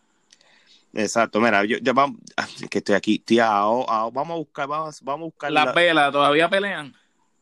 [0.92, 2.18] Exacto, mira, yo, vamos,
[2.70, 5.52] que estoy aquí, tía, vamos a buscar, vamos, vamos a buscar.
[5.52, 6.94] Las velas todavía pelean.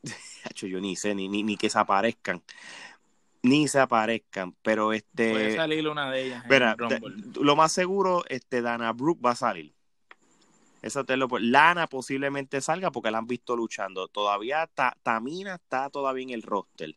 [0.54, 2.42] yo ni sé, ni, ni, ni que se aparezcan
[3.42, 6.44] ni se aparezcan, pero este puede salir una de ellas.
[7.40, 9.72] lo más seguro, este Dana Brooke va a salir.
[10.80, 14.08] Eso te lo Lana posiblemente salga porque la han visto luchando.
[14.08, 14.68] Todavía
[15.02, 16.96] Tamina está todavía en el roster.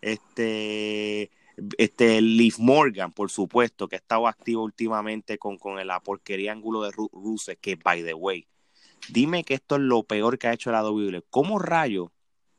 [0.00, 1.30] Este
[1.78, 6.82] este Liv Morgan, por supuesto, que ha estado activo últimamente con, con la porquería ángulo
[6.82, 8.46] de Rusev, que by the way,
[9.08, 11.22] dime que esto es lo peor que ha hecho la WWE.
[11.30, 12.12] ¿Cómo rayo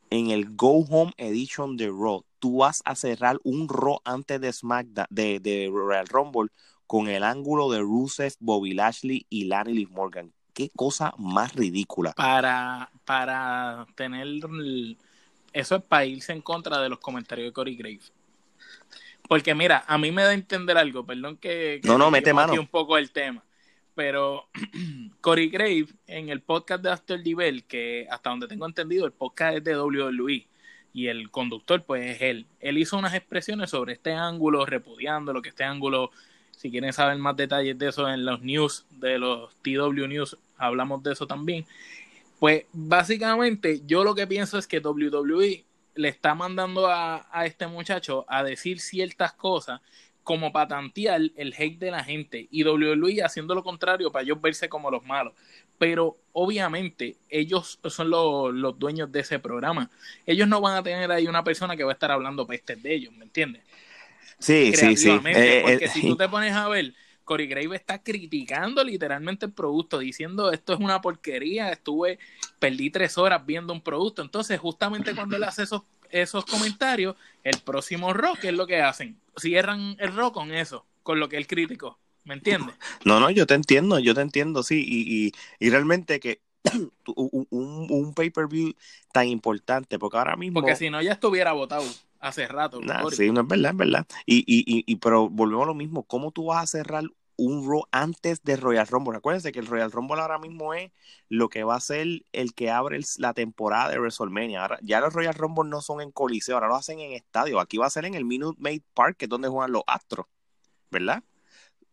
[0.10, 4.52] en el Go Home Edition de Raw tú vas a cerrar un Raw antes de
[4.52, 6.50] SmackDown, de, de Royal Rumble,
[6.88, 10.34] con el ángulo de Rusev, Bobby Lashley y Lani Lee Morgan.
[10.54, 12.12] Qué cosa más ridícula.
[12.14, 14.28] Para, para tener.
[15.54, 18.12] Eso es para irse en contra de los comentarios de Corey Graves.
[19.32, 22.52] Porque mira, a mí me da a entender algo, perdón que, no, no, mete mano.
[22.52, 23.42] un poco el tema.
[23.96, 24.50] Pero
[25.22, 29.56] Corey Graves en el podcast de After Bell, que hasta donde tengo entendido, el podcast
[29.56, 30.48] es de WWE
[30.92, 32.46] y el conductor pues es él.
[32.60, 36.12] Él hizo unas expresiones sobre este ángulo, repudiando lo que este ángulo,
[36.52, 41.04] si quieren saber más detalles de eso en los news, de los TW News, hablamos
[41.04, 41.66] de eso también.
[42.38, 45.64] Pues básicamente yo lo que pienso es que WWE
[45.96, 49.82] le está mandando a, a este muchacho a decir ciertas cosas
[50.24, 54.70] como patantear el hate de la gente y WWE haciendo lo contrario para ellos verse
[54.70, 55.34] como los malos
[55.82, 59.90] pero obviamente ellos son los, dueños de ese programa.
[60.28, 62.94] Ellos no van a tener ahí una persona que va a estar hablando pestes de
[62.94, 63.64] ellos, ¿me entiendes?
[64.38, 65.10] Sí, sí, sí.
[65.10, 66.94] Eh, porque eh, si tú te pones a ver,
[67.24, 72.20] Corey Grave está criticando literalmente el producto, diciendo esto es una porquería, estuve,
[72.60, 74.22] perdí tres horas viendo un producto.
[74.22, 79.18] Entonces, justamente cuando él hace esos, esos comentarios, el próximo rock es lo que hacen.
[79.38, 81.98] Cierran el rock con eso, con lo que él criticó.
[82.24, 82.76] ¿Me entiendes?
[83.04, 84.86] No, no, yo te entiendo, yo te entiendo, sí.
[84.88, 85.32] Y, y,
[85.66, 86.42] y realmente que
[87.16, 88.76] un, un, pay-per-view
[89.12, 90.60] tan importante, porque ahora mismo...
[90.60, 91.84] Porque si no, ya estuviera votado
[92.22, 92.80] hace rato.
[93.12, 94.08] sí, no es verdad, es verdad.
[94.26, 97.04] Y, y, y, pero volvemos a lo mismo, ¿cómo tú vas a cerrar
[97.42, 99.18] un Raw antes de Royal Rumble.
[99.18, 100.92] Acuérdense que el Royal Rumble ahora mismo es
[101.28, 104.62] lo que va a ser el que abre la temporada de WrestleMania.
[104.62, 107.60] Ahora, ya los Royal Rumble no son en Coliseo, ahora lo hacen en estadio.
[107.60, 110.28] Aquí va a ser en el Minute Maid Park, que es donde juegan los Astros,
[110.92, 111.24] ¿verdad?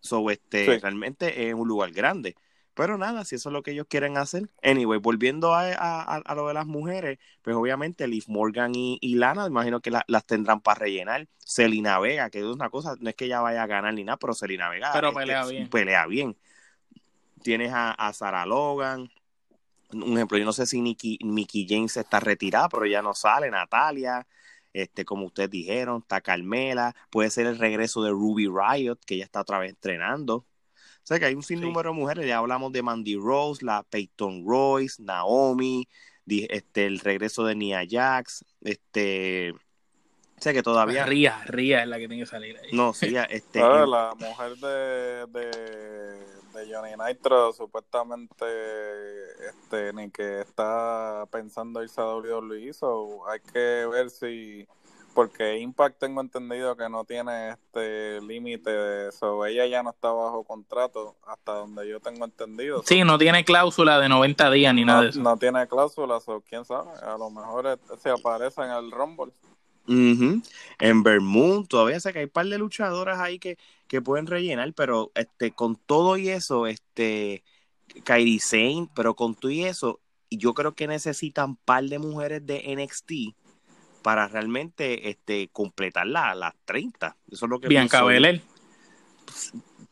[0.01, 2.37] So, este, realmente es un lugar grande.
[2.79, 4.49] Pero nada, si eso es lo que ellos quieren hacer.
[4.63, 9.81] Anyway, volviendo a, a, lo de las mujeres, pues obviamente Liv Morgan y, Lana, imagino
[9.81, 11.27] que las tendrán para rellenar.
[11.39, 14.17] Selina Vega, que es una cosa, no es que ella vaya a ganar ni nada,
[14.17, 15.69] pero Selina Vega pero pelea, bien.
[15.69, 16.37] pelea bien.
[17.43, 19.11] Tienes a, a Sarah Logan,
[19.93, 24.25] un ejemplo, yo no sé si Mickey James está retirada, pero ya no sale, Natalia,
[24.73, 29.25] este, como ustedes dijeron, está Carmela, puede ser el regreso de Ruby Riot, que ya
[29.25, 30.47] está otra vez entrenando
[31.09, 35.03] sea que hay un sinnúmero de mujeres, ya hablamos de Mandy Rose, la Peyton Royce,
[35.03, 35.89] Naomi,
[36.27, 41.07] este, el regreso de Nia Jax, este, o sea que todavía...
[41.07, 42.69] Ría, Ría es la que tiene que salir ahí.
[42.73, 43.59] No, sí, este...
[43.59, 45.51] la mujer de, de,
[46.53, 48.45] de, Johnny Nitro supuestamente
[49.49, 54.69] este, ni que está pensando irse a WWE, so hay que ver si
[55.19, 59.45] porque Impact tengo entendido que no tiene este límite de eso.
[59.45, 62.85] Ella ya no está bajo contrato hasta donde yo tengo entendido.
[62.87, 65.21] Sí, no tiene cláusula de 90 días ni nada de eso.
[65.21, 69.33] No tiene cláusula, o quién sabe, a lo mejor se aparece en el Rumble.
[69.89, 74.73] En Vermont todavía sé que hay un par de luchadoras ahí que, que pueden rellenar,
[74.73, 77.43] pero este con todo y eso, este
[78.05, 79.99] Kairi Sane, pero con todo y eso,
[80.31, 83.35] yo creo que necesitan un par de mujeres de NXT
[84.09, 87.15] para realmente este, completar las 30.
[87.31, 88.41] Eso es lo que Bianca Belair.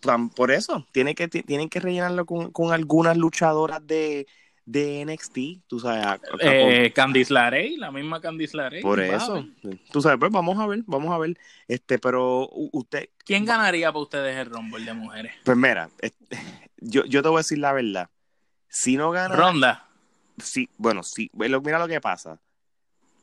[0.00, 4.26] Pues, por eso, tiene que, tienen que rellenarlo con, algunas luchadoras de,
[4.64, 6.18] de NXT, tú sabes.
[6.40, 8.80] Eh, Candice LaRey, la misma Candice LaRey.
[8.80, 9.46] Por eso,
[9.92, 11.36] tú sabes, pues vamos a ver, vamos a ver,
[11.68, 13.10] este, pero usted...
[13.22, 15.34] ¿Quién ganaría para ustedes el Rumble de mujeres?
[15.44, 15.90] Pues mira,
[16.78, 18.08] yo, yo te voy a decir la verdad,
[18.66, 19.36] si no gana...
[19.36, 19.90] Ronda.
[20.42, 22.40] Sí, bueno, sí, mira lo que pasa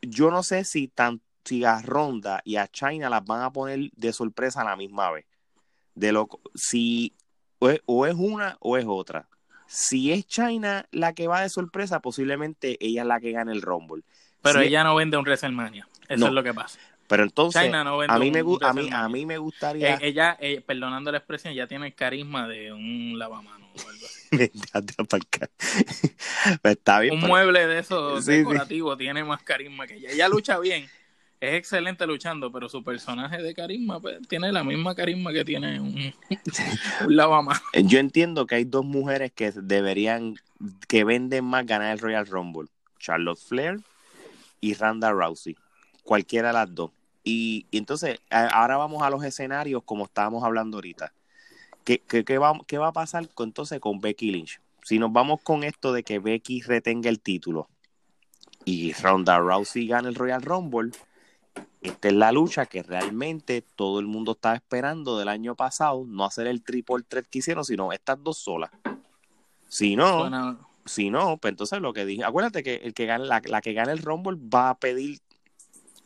[0.07, 3.91] yo no sé si, tan, si a Ronda y a China las van a poner
[3.95, 5.25] de sorpresa a la misma vez.
[5.95, 7.15] De lo, si
[7.85, 9.27] o es, una o es otra.
[9.67, 13.61] Si es China la que va de sorpresa, posiblemente ella es la que gane el
[13.61, 14.03] Rumble.
[14.41, 15.87] Pero ella no vende un WrestleMania.
[16.09, 16.77] Eso es lo que pasa.
[17.13, 19.93] Pero entonces, a, mí me, a, mí, a mí me gustaría...
[19.93, 24.05] Eh, ella, eh, perdonando la expresión, ya tiene el carisma de un lavamanos o algo
[24.07, 24.19] así.
[26.63, 30.09] Pues está bien, un mueble de esos decorativos tiene más carisma que ella.
[30.09, 30.89] Ella lucha bien,
[31.39, 35.79] es excelente luchando, pero su personaje de carisma pues, tiene la misma carisma que tiene
[35.79, 36.15] un,
[37.05, 37.61] un lavamanos.
[37.75, 40.33] Yo entiendo que hay dos mujeres que deberían,
[40.87, 42.69] que venden más ganar el Royal Rumble.
[42.97, 43.81] Charlotte Flair
[44.61, 45.55] y Randa Rousey.
[46.03, 46.89] Cualquiera de las dos.
[47.23, 51.13] Y, entonces, ahora vamos a los escenarios como estábamos hablando ahorita.
[51.83, 54.59] ¿Qué, qué, va, qué va a pasar con, entonces con Becky Lynch?
[54.83, 57.69] Si nos vamos con esto de que Becky retenga el título
[58.65, 60.91] y Ronda Rousey gane el Royal Rumble,
[61.81, 66.25] esta es la lucha que realmente todo el mundo estaba esperando del año pasado, no
[66.25, 68.71] hacer el triple threat que hicieron, sino estas dos solas.
[69.67, 73.41] Si no, si no, pues entonces lo que dije, acuérdate que el que gane, la,
[73.45, 75.19] la que gane el Rumble va a pedir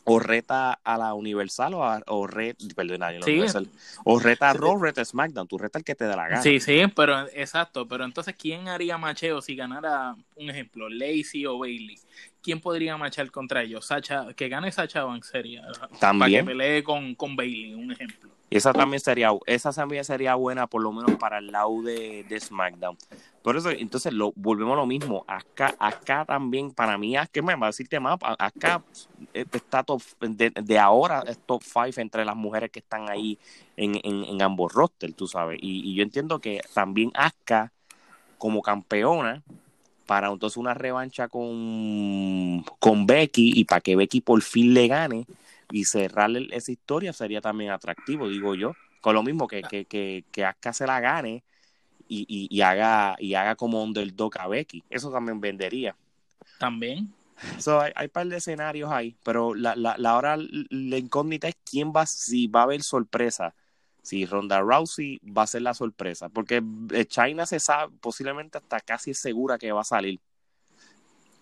[0.10, 2.28] o reta a la Universal o, a, o,
[2.76, 3.70] perdón,
[4.06, 6.42] o reta a Raw, reta a SmackDown, tú reta el que te da la gana.
[6.42, 11.58] Sí, sí, pero exacto, pero entonces ¿quién haría macheo si ganara, un ejemplo, Lacey o
[11.60, 12.00] Bailey?
[12.42, 13.86] ¿Quién podría machar contra ellos?
[13.86, 15.64] Sacha, que gane Sacha Banks sería.
[16.00, 16.46] También.
[16.46, 18.37] Para que pelee con, con Bailey, un ejemplo.
[18.50, 22.40] Esa también sería, esa también sería buena, por lo menos para el lado de, de
[22.40, 22.98] SmackDown.
[23.42, 25.26] Por eso, entonces, lo, volvemos a lo mismo.
[25.28, 28.84] Acá, acá también, para mí, que me va a decirte más, acá
[29.34, 33.38] eh, está top, de, ahora es top 5 entre las mujeres que están ahí
[33.76, 35.60] en, en, ambos rosters, tú sabes.
[35.62, 37.72] Y, yo entiendo que también Asuka,
[38.38, 39.44] como campeona,
[40.06, 45.26] para entonces una revancha con, con Becky y para que Becky por fin le gane,
[45.72, 48.74] y cerrarle esa historia sería también atractivo, digo yo.
[49.02, 51.44] Con lo mismo que, que, que, que Asuka se la gane
[52.08, 54.84] y, y, haga, y haga como underdog a Becky.
[54.90, 55.96] Eso también vendería.
[56.60, 57.14] También.
[57.60, 61.48] So, hay, hay un par de escenarios ahí, pero la, la, la hora, la incógnita
[61.48, 63.54] es quién va, si va a haber sorpresa.
[64.02, 66.64] Si Ronda Rousey va a ser la sorpresa, porque
[66.94, 70.20] eh, China se sabe, posiblemente hasta casi es segura que va a salir.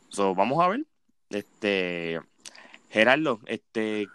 [0.10, 0.86] So, vamos a ver.
[1.30, 2.20] Este,
[2.96, 4.08] Gerardo, este,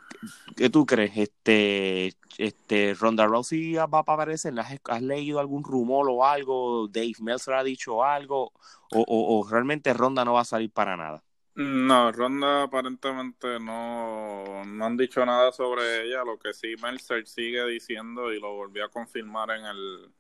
[0.57, 1.15] ¿qué tú crees?
[1.15, 4.55] Este, este, Ronda Rousey va a aparecer.
[4.59, 6.89] ¿Has, leído algún rumor o algo?
[6.89, 8.55] ¿Dave Meltzer ha dicho algo?
[8.91, 11.23] O, o, realmente Ronda no va a salir para nada?
[11.57, 16.25] No, Ronda aparentemente no, no han dicho nada sobre ella.
[16.25, 20.11] Lo que sí Meltzer sigue diciendo y lo volvió a confirmar en el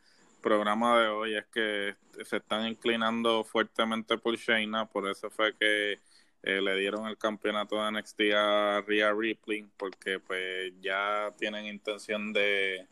[0.43, 1.97] programa de hoy es que
[2.27, 5.99] se están inclinando fuertemente por Shayna, por eso fue que
[6.43, 12.33] eh, le dieron el campeonato de NXT a Rhea Ripley, porque pues ya tienen intención
[12.33, 12.87] de,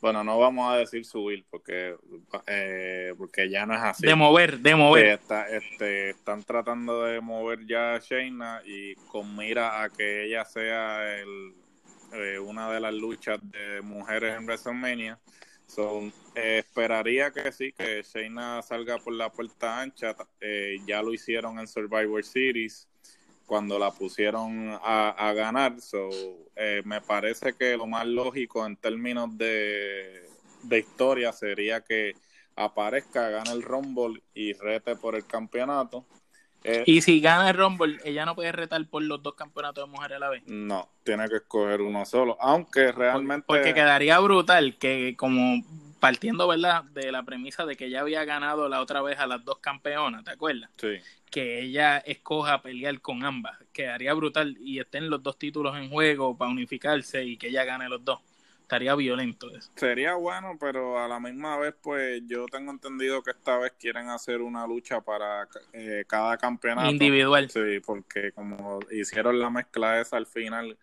[0.00, 1.96] bueno, no vamos a decir subir, porque
[2.46, 4.06] eh, porque ya no es así.
[4.06, 5.20] De mover, de mover.
[5.50, 11.18] este, están tratando de mover ya a Shayna y con mira a que ella sea
[11.18, 11.54] el,
[12.12, 15.18] eh, una de las luchas de mujeres en WrestleMania
[16.34, 20.16] eh, esperaría que sí, que Shayna salga por la puerta ancha.
[20.40, 22.88] Eh, ya lo hicieron en Survivor Series
[23.46, 25.80] cuando la pusieron a, ganar.
[25.80, 26.10] So,
[26.56, 30.28] eh, me parece que lo más lógico en términos de,
[30.62, 32.14] de historia sería que
[32.56, 36.06] aparezca, gane el Rumble y rete por el campeonato.
[36.64, 39.90] Eh, y si gana el Rumble, ella no puede retar por los dos campeonatos de
[39.90, 40.42] mujeres a la vez.
[40.46, 42.36] No, tiene que escoger uno solo.
[42.40, 43.44] Aunque realmente.
[43.46, 45.62] Porque quedaría brutal que, como
[46.00, 49.44] partiendo, ¿verdad?, de la premisa de que ella había ganado la otra vez a las
[49.44, 50.70] dos campeonas, ¿te acuerdas?
[50.76, 50.98] Sí.
[51.30, 53.58] Que ella escoja pelear con ambas.
[53.72, 57.88] Quedaría brutal y estén los dos títulos en juego para unificarse y que ella gane
[57.88, 58.20] los dos
[58.66, 59.70] estaría violento eso.
[59.76, 64.08] Sería bueno, pero a la misma vez, pues yo tengo entendido que esta vez quieren
[64.08, 66.90] hacer una lucha para eh, cada campeonato.
[66.90, 67.48] Individual.
[67.48, 70.76] Sí, porque como hicieron la mezcla esa al final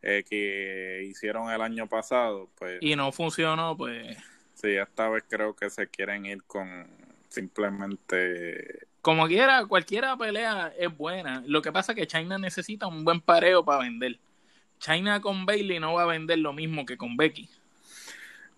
[0.00, 2.78] eh, que hicieron el año pasado, pues...
[2.80, 4.16] Y no funcionó, pues...
[4.54, 6.86] Sí, esta vez creo que se quieren ir con
[7.28, 8.86] simplemente...
[9.02, 11.42] Como quiera, cualquiera pelea es buena.
[11.46, 14.20] Lo que pasa es que China necesita un buen pareo para vender.
[14.78, 17.48] China con Bailey no va a vender lo mismo que con Becky.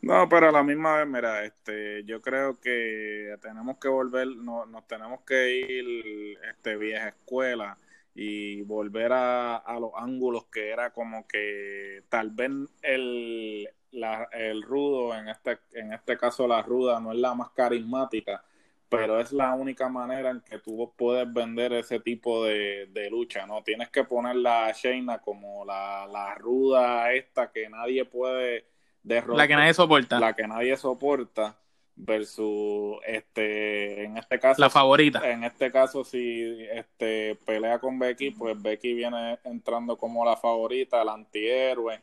[0.03, 4.67] No, pero a la misma vez, mira, este, yo creo que tenemos que volver, no,
[4.67, 7.79] nos tenemos que ir, este, vieja escuela
[8.15, 12.51] y volver a, a los ángulos que era como que tal vez
[12.83, 17.51] el, la, el rudo, en este, en este caso la ruda, no es la más
[17.51, 18.45] carismática,
[18.89, 23.63] pero es la única manera en que tú puedes vender ese tipo de, lucha, ¿no?
[23.63, 28.67] Tienes que ponerla a Shayna como la, la ruda esta que nadie puede
[29.03, 29.37] derrotar.
[29.37, 30.21] La que nadie soporta.
[30.21, 31.57] La que nadie soporta
[31.97, 38.33] versus este en este caso la favorita en este caso si este pelea con Becky
[38.33, 42.03] pues Becky viene entrando como la favorita el antihéroe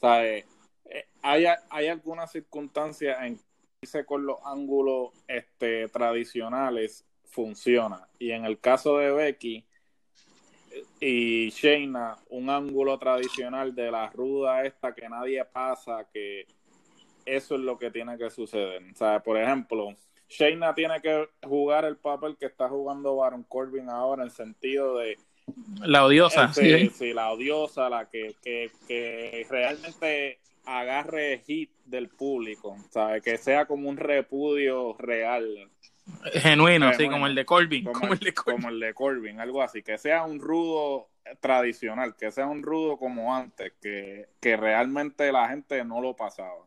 [0.00, 0.46] o eh,
[0.84, 3.40] eh, hay, hay algunas circunstancias en
[4.06, 8.08] con los ángulos este, tradicionales funciona.
[8.18, 9.64] Y en el caso de Becky
[11.00, 16.46] y Shayna, un ángulo tradicional de la ruda esta que nadie pasa, que
[17.24, 18.82] eso es lo que tiene que suceder.
[18.92, 19.94] O sea, por ejemplo,
[20.28, 25.18] Shayna tiene que jugar el papel que está jugando Baron Corbin ahora en sentido de
[25.82, 26.52] la odiosa.
[26.52, 27.12] sí.
[27.12, 33.22] la odiosa, la que, que, que realmente agarre hit del público, ¿sabes?
[33.22, 35.70] Que sea como un repudio real.
[36.32, 37.84] Genuino, sí, como el de Corbin.
[37.84, 38.56] Como, el, de Corbin.
[38.56, 39.82] como el de Corbin, algo así.
[39.82, 41.08] Que sea un rudo
[41.40, 46.64] tradicional, que sea un rudo como antes, que, que realmente la gente no lo pasaba.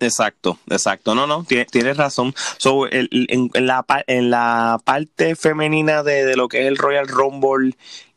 [0.00, 1.14] Exacto, exacto.
[1.14, 2.34] No, no, tienes razón.
[2.58, 7.06] So, en, en, la, en la parte femenina de, de, lo que es el Royal
[7.06, 7.76] Rumble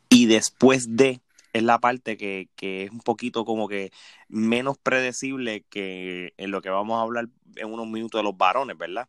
[0.10, 1.20] y después de,
[1.56, 3.94] es la parte que, que, es un poquito como que
[4.28, 8.78] menos predecible que en lo que vamos a hablar en unos minutos de los varones,
[8.78, 9.08] ¿verdad?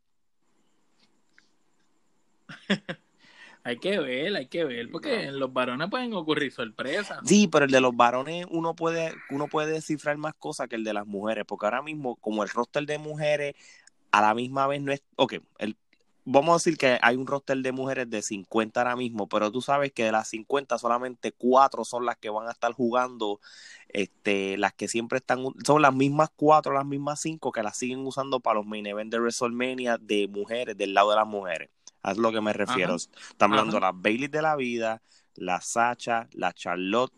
[3.65, 7.19] hay que ver, hay que ver, porque en los varones pueden ocurrir sorpresas.
[7.25, 10.85] Sí, pero el de los varones uno puede, uno puede descifrar más cosas que el
[10.85, 13.57] de las mujeres, porque ahora mismo, como el roster de mujeres
[14.13, 15.77] a la misma vez no es, ok, el,
[16.27, 19.63] vamos a decir que hay un roster de mujeres de 50 ahora mismo, pero tú
[19.63, 23.41] sabes que de las 50 solamente cuatro son las que van a estar jugando,
[23.89, 28.01] este, las que siempre están, son las mismas cuatro, las mismas cinco que las siguen
[28.01, 31.71] usando para los main events de WrestleMania de mujeres, del lado de las mujeres.
[32.03, 32.97] A lo que me refiero.
[32.97, 35.03] Estamos hablando de las Bailey de la vida,
[35.37, 37.13] la Sacha, la Charlotte,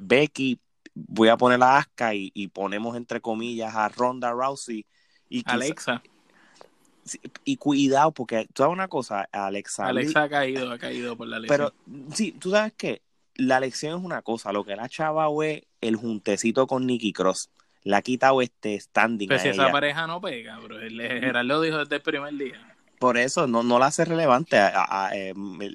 [0.00, 0.60] Becky,
[0.94, 4.86] voy a poner la Asca y, ponemos entre comillas a Ronda Rousey
[5.28, 6.02] y Alexa
[7.44, 9.86] y cuidado, porque tú sabes una cosa, Alexa.
[9.86, 11.72] Alexa ha caído, ha caído por la lección.
[11.86, 13.02] Pero sí, tú sabes que
[13.36, 17.50] la lección es una cosa, lo que la chava es el juntecito con Nicky Cross.
[17.82, 19.28] Le ha quitado este standing.
[19.28, 20.80] Pero si esa pareja no pega, bro.
[20.80, 22.74] El Gerardo dijo desde el primer día.
[22.98, 24.56] Por eso no, no la hace relevante.
[25.12, 25.34] Eh,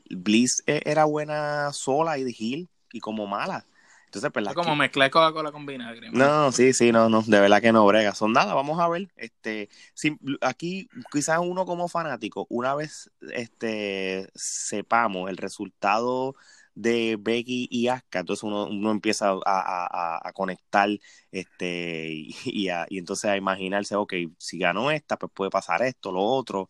[0.09, 3.65] Bliss e, era buena sola y de heel y como mala.
[4.09, 6.09] Entonces, pues, es como mezclar Coca-Cola con vinagre.
[6.09, 8.15] No, sí, sí, no, no, de verdad que no brega.
[8.15, 9.07] Son nada, vamos a ver.
[9.17, 9.69] Este,
[10.41, 16.35] aquí, quizás uno como fanático, una vez este sepamos el resultado
[16.73, 20.89] de Becky y Asuka, entonces uno, uno empieza a, conectar
[21.31, 26.23] este y, y, entonces a imaginarse, ok, si ganó esta, pues puede pasar esto, lo
[26.23, 26.67] otro.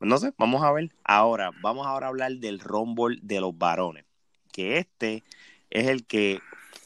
[0.00, 0.90] No sé, vamos a ver.
[1.04, 4.06] Ahora, vamos ahora a hablar del Rumble de los varones,
[4.50, 5.24] que este
[5.68, 6.40] es el que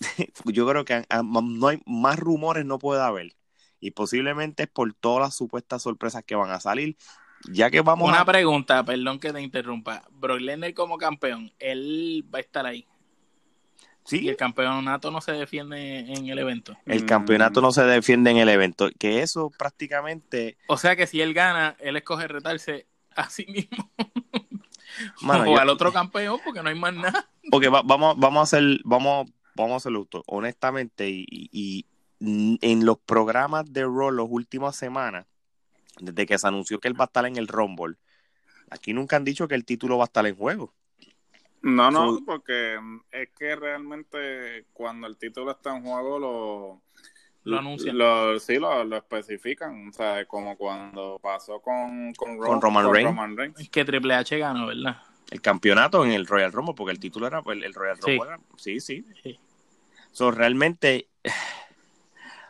[0.44, 3.34] yo creo que no hay más rumores no puede haber
[3.80, 6.96] y posiblemente es por todas las supuestas sorpresas que van a salir
[7.50, 10.02] ya que vamos Una pregunta, perdón que te interrumpa.
[10.10, 12.86] Brock Lesnar como campeón, ¿él va a estar ahí?
[14.04, 14.20] Sí.
[14.22, 16.76] ¿Y el campeonato no se defiende en el evento?
[16.84, 18.90] El campeonato no se defiende en el evento.
[18.98, 20.58] Que eso prácticamente...
[20.66, 22.86] O sea que si él gana, él escoge retarse
[23.16, 23.90] a sí mismo.
[25.26, 27.30] o al otro campeón, porque no hay más nada.
[27.50, 31.86] Porque vamos, vamos a hacer, vamos, vamos a hacerlo honestamente, y, y,
[32.20, 35.26] en los programas de Raw las últimas semanas,
[36.00, 37.96] desde que se anunció que él va a estar en el Rumble,
[38.70, 40.72] aquí nunca han dicho que el título va a estar en juego.
[41.62, 42.78] No, no, porque
[43.10, 46.82] es que realmente cuando el título está en juego lo,
[47.44, 47.96] lo anuncian.
[47.96, 49.88] Lo, sí, lo, lo, especifican.
[49.88, 53.60] O sea, como cuando pasó con, con, Roman, Reigns.
[53.60, 54.98] Es que Triple H ganó, ¿verdad?
[55.34, 58.38] El campeonato en el Royal Rumble, porque el título era el, el Royal Rumble.
[58.56, 59.04] Sí, sí.
[59.22, 59.38] sí.
[60.12, 61.08] So, realmente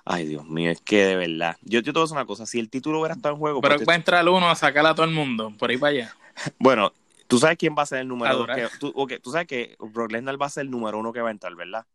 [0.05, 1.57] Ay, Dios mío, es que de verdad.
[1.63, 3.61] Yo, yo te voy a decir una cosa, si el título hubiera estado en juego...
[3.63, 6.17] Pero va a entrar uno a sacar a todo el mundo, por ahí para allá.
[6.59, 6.93] Bueno,
[7.27, 8.49] tú sabes quién va a ser el número dos.
[8.49, 11.29] Que, tú, tú sabes que Brock Lesnar va a ser el número uno que va
[11.29, 11.87] a entrar, ¿verdad?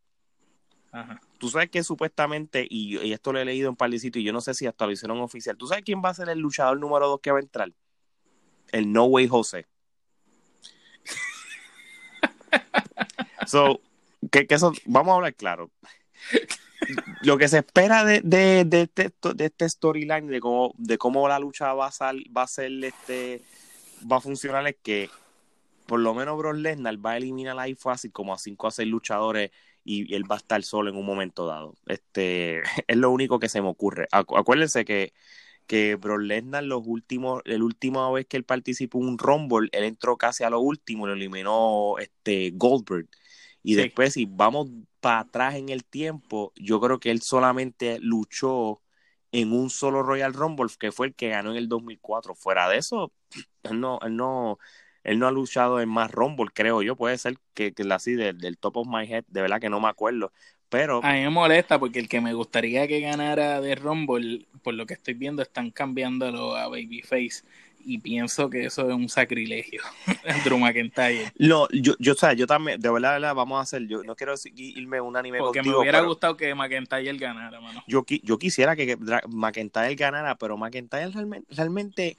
[0.91, 1.21] Ajá.
[1.37, 4.53] Tú sabes que supuestamente, y, esto lo he leído en sitios, y yo no sé
[4.55, 5.55] si hasta lo hicieron oficial.
[5.55, 7.71] ¿Tú sabes quién va a ser el luchador número dos que va a entrar?
[8.71, 9.67] El No Way José.
[13.47, 13.81] So,
[14.31, 15.71] que, eso, vamos a hablar claro
[17.21, 21.27] lo que se espera de, de, de, este, de este storyline, de cómo, de cómo
[21.27, 23.41] la lucha va a, va a ser este
[24.09, 25.09] va a funcionar es que
[25.85, 28.87] por lo menos Brock Lesnar va a eliminar ahí fácil como a 5 a 6
[28.87, 29.51] luchadores
[29.83, 31.75] y, él va a estar solo en un momento dado.
[31.87, 34.07] Este es lo único que se me ocurre.
[34.11, 35.13] acuérdense que
[35.69, 39.83] que Brock Lesnar los últimos, la última vez que él participó en un Rumble, él
[39.85, 43.07] entró casi a lo último, lo eliminó este Goldberg.
[43.63, 48.81] Y después, si vamos para atrás en el tiempo, yo creo que él solamente luchó
[49.31, 52.33] en un solo Royal Rumble, que fue el que ganó en el 2004.
[52.35, 53.13] Fuera de eso,
[53.63, 54.57] él no, él no,
[55.03, 56.95] él no ha luchado en más Rumble, creo yo.
[56.95, 59.79] Puede ser que, que así del, del top of my head, de verdad que no
[59.79, 60.31] me acuerdo.
[60.69, 61.03] Pero...
[61.03, 64.85] A mí me molesta porque el que me gustaría que ganara de Rumble, por lo
[64.85, 67.43] que estoy viendo, están cambiándolo a Babyface
[67.83, 69.81] y pienso que eso es un sacrilegio,
[70.43, 71.31] Drew McIntyre.
[71.37, 74.35] No, yo, yo, o sea, yo también, de verdad, vamos a hacer, yo no quiero
[74.55, 77.83] irme un anime Porque me hubiera gustado que McIntyre ganara, mano.
[77.87, 78.97] Yo, yo quisiera que,
[79.29, 82.17] McIntyre ganara, pero McIntyre realmente, realmente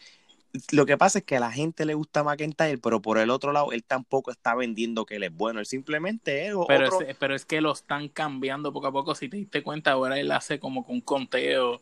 [0.72, 3.52] lo que pasa es que a la gente le gusta McIntyre, pero por el otro
[3.52, 5.60] lado, él tampoco está vendiendo que él es bueno.
[5.60, 9.14] Él simplemente es pero, es, pero es que lo están cambiando poco a poco.
[9.14, 11.80] Si te diste cuenta, ahora él hace como con un conteo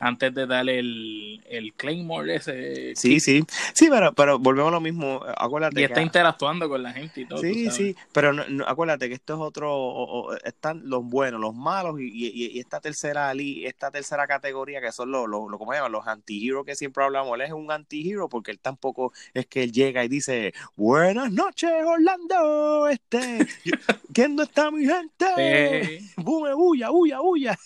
[0.00, 2.94] antes de darle el, el Claymore ese.
[2.94, 3.44] Sí, sí.
[3.72, 5.22] Sí, pero, pero volvemos a lo mismo.
[5.36, 7.40] Acuérdate y está interactuando con la gente y todo.
[7.40, 7.96] Sí, sí.
[8.12, 10.36] Pero no, acuérdate que esto es otro.
[10.44, 15.28] están los buenos, los malos y, y, esta tercera esta tercera categoría que son los,
[15.28, 15.92] los, ¿cómo se llaman?
[15.92, 17.34] Los anti-heroes que siempre hablamos.
[17.34, 17.70] Él es un
[18.08, 22.88] anti-hero porque él tampoco es que él llega y dice: Buenas noches, Orlando.
[22.88, 23.46] Este,
[24.14, 26.02] ¿quién no está mi gente?
[26.16, 27.58] Bume, bulla, bulla, bulla.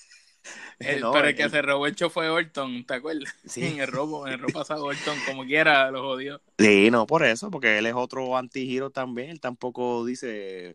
[0.79, 3.35] pero el que se robó el show fue Orton, ¿te acuerdas?
[3.47, 3.65] Sí.
[3.65, 6.41] En el robo, en el robo pasado Orton, como quiera, lo jodió.
[6.59, 9.31] Sí, no, por eso, porque él es otro anti también.
[9.31, 10.75] Él tampoco dice,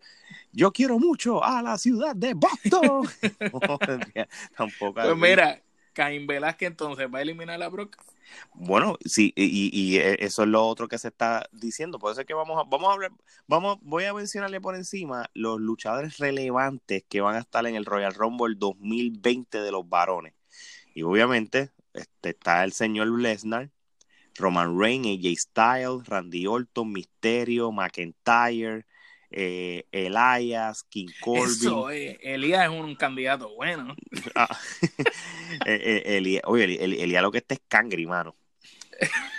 [0.51, 3.07] yo quiero mucho a la ciudad de Boston.
[4.57, 4.93] tampoco.
[4.93, 5.61] Pues mira,
[5.98, 7.98] Caín Velázquez entonces va a eliminar a Brock.
[8.54, 11.98] Bueno, sí, y, eso es lo otro que se está diciendo.
[11.98, 13.12] Por eso es que vamos a, vamos a hablar,
[13.48, 17.86] vamos, voy a mencionarle por encima los luchadores relevantes que van a estar en el
[17.86, 20.36] Royal Rumble 2020 de los varones.
[20.93, 23.72] Y obviamente este, está el señor Lesnar,
[24.36, 28.86] Roman Reigns, AJ Styles, Randy Orton, Misterio, McIntyre,
[29.32, 31.46] eh, Elias, King Corbin.
[31.46, 33.96] Eso, eh, Elías es un candidato bueno.
[34.36, 34.48] Ah,
[35.66, 38.36] eh, eh, oye, Elías lo que está es cangri, mano.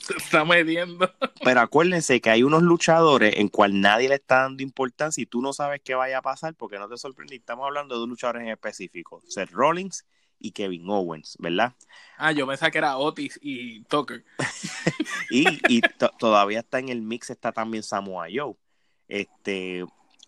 [0.00, 1.12] Se está mediendo.
[1.42, 5.42] Pero acuérdense que hay unos luchadores en cual nadie le está dando importancia y tú
[5.42, 7.36] no sabes qué vaya a pasar porque no te sorprendí.
[7.36, 10.06] Estamos hablando de dos luchadores en específico, Seth Rollins
[10.38, 11.72] y Kevin Owens, ¿verdad?
[12.18, 14.24] Ah, yo pensaba que era Otis y Tucker.
[15.30, 15.80] y,
[16.18, 18.54] todavía está en el mix, está también Samoa Joe.
[19.08, 19.84] Este,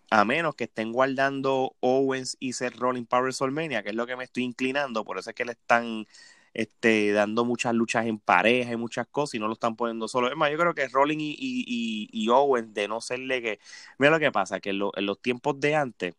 [0.09, 4.15] a menos que estén guardando Owens y Seth Rollins para WrestleMania, que es lo que
[4.15, 6.07] me estoy inclinando, por eso es que le están
[6.53, 10.29] este, dando muchas luchas en pareja y muchas cosas y no lo están poniendo solo.
[10.29, 13.59] Es más, yo creo que Rolling y, y, y, Owen, de no serle que...
[13.97, 16.15] Mira lo que pasa, que en, en los tiempos de antes,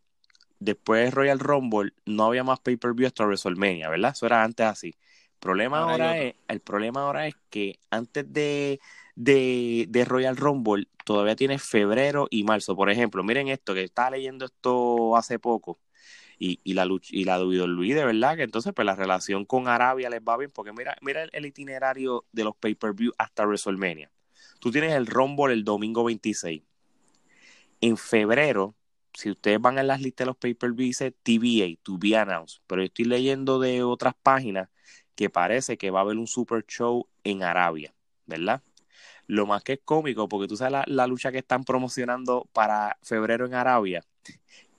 [0.61, 4.13] después de Royal Rumble, no había más pay-per-view hasta WrestleMania, ¿verdad?
[4.13, 4.89] Eso era antes así.
[4.89, 8.79] El problema ahora, es, el problema ahora es que antes de,
[9.23, 12.75] de, de, Royal Rumble todavía tiene febrero y marzo.
[12.75, 15.79] Por ejemplo, miren esto, que estaba leyendo esto hace poco
[16.39, 20.09] y, y la y la Luis de verdad que entonces pues la relación con Arabia
[20.09, 24.11] les va bien porque mira mira el, itinerario de los pay-per-view hasta WrestleMania.
[24.59, 26.63] Tú tienes el Rumble el domingo 26.
[27.83, 28.75] En febrero,
[29.13, 32.81] si ustedes van a las listas de los pay-per-view dice TBA, to be announced, pero
[32.83, 34.71] yo estoy leyendo de otras páginas
[35.15, 37.93] que parece que va a haber un super show en Arabia,
[38.27, 38.63] ¿verdad?
[39.31, 42.99] Lo más que es cómico, porque tú sabes la, la lucha que están promocionando para
[43.03, 44.05] febrero en Arabia,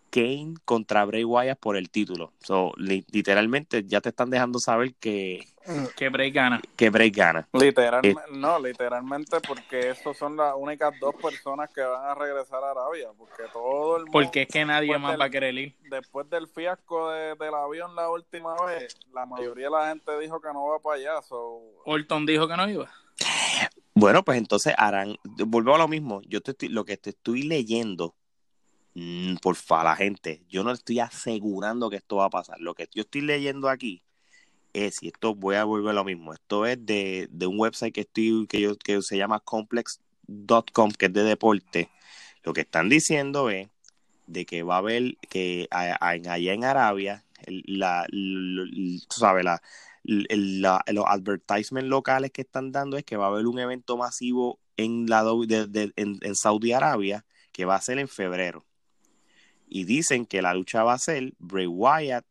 [0.09, 2.33] Kane contra Bray Wyatt por el título.
[2.39, 5.47] So, literalmente ya te están dejando saber que
[5.95, 6.59] que Bray gana.
[6.75, 7.47] Que Bray gana.
[7.53, 12.63] Literalmente, eh, no, literalmente porque estos son las únicas dos personas que van a regresar
[12.63, 15.75] a Arabia, porque todo el mundo, Porque es que nadie más va a querer ir.
[15.89, 20.51] Después del fiasco del avión la última vez, la mayoría de la gente dijo que
[20.51, 21.21] no va para allá.
[21.21, 21.61] So...
[21.85, 22.89] Orton dijo que no iba.
[24.01, 28.15] Bueno, pues entonces harán, volvemos a lo mismo, yo te lo que te estoy leyendo
[28.93, 32.59] Mm, por favor, la gente, yo no estoy asegurando que esto va a pasar.
[32.59, 34.03] Lo que yo estoy leyendo aquí
[34.73, 38.01] es, y esto voy a volver a lo mismo, esto es de, un website que
[38.01, 41.89] estoy, que yo, que se llama complex.com, que es de deporte.
[42.43, 43.69] Lo que están diciendo es
[44.27, 49.61] de que va a haber que allá en Arabia, la, tú sabes, la,
[50.03, 55.07] los advertisements locales que están dando es que va a haber un evento masivo en,
[55.07, 55.23] la,
[55.95, 58.65] en, en Saudi Arabia que va a ser en febrero
[59.73, 62.25] y dicen que la lucha va a ser Bray Wyatt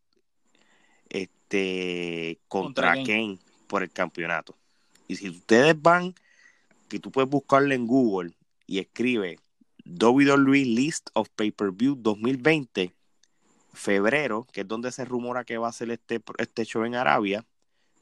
[1.09, 3.39] este, contra, Kane.
[3.67, 4.55] por el campeonato.
[5.09, 6.15] Y si ustedes van,
[6.89, 8.35] que tú puedes buscarle en Google
[8.67, 9.39] y escribe
[9.87, 12.93] WWE List of Pay-Per-View 2020,
[13.73, 17.47] febrero, que es donde se rumora que va a ser este, este show en Arabia,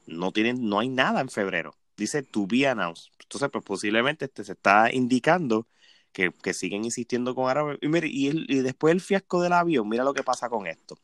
[0.09, 1.75] no, tienen, no hay nada en febrero.
[1.97, 3.13] Dice to be announced.
[3.23, 5.67] Entonces, pues posiblemente este se está indicando
[6.13, 7.79] que, siguen insistiendo con Arabia.
[7.81, 10.99] Y, mire, y, y, después del fiasco del avión, mira lo que pasa con esto.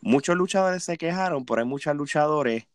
[0.00, 2.66] Muchos luchadores se quejaron, pero hay muchos luchadores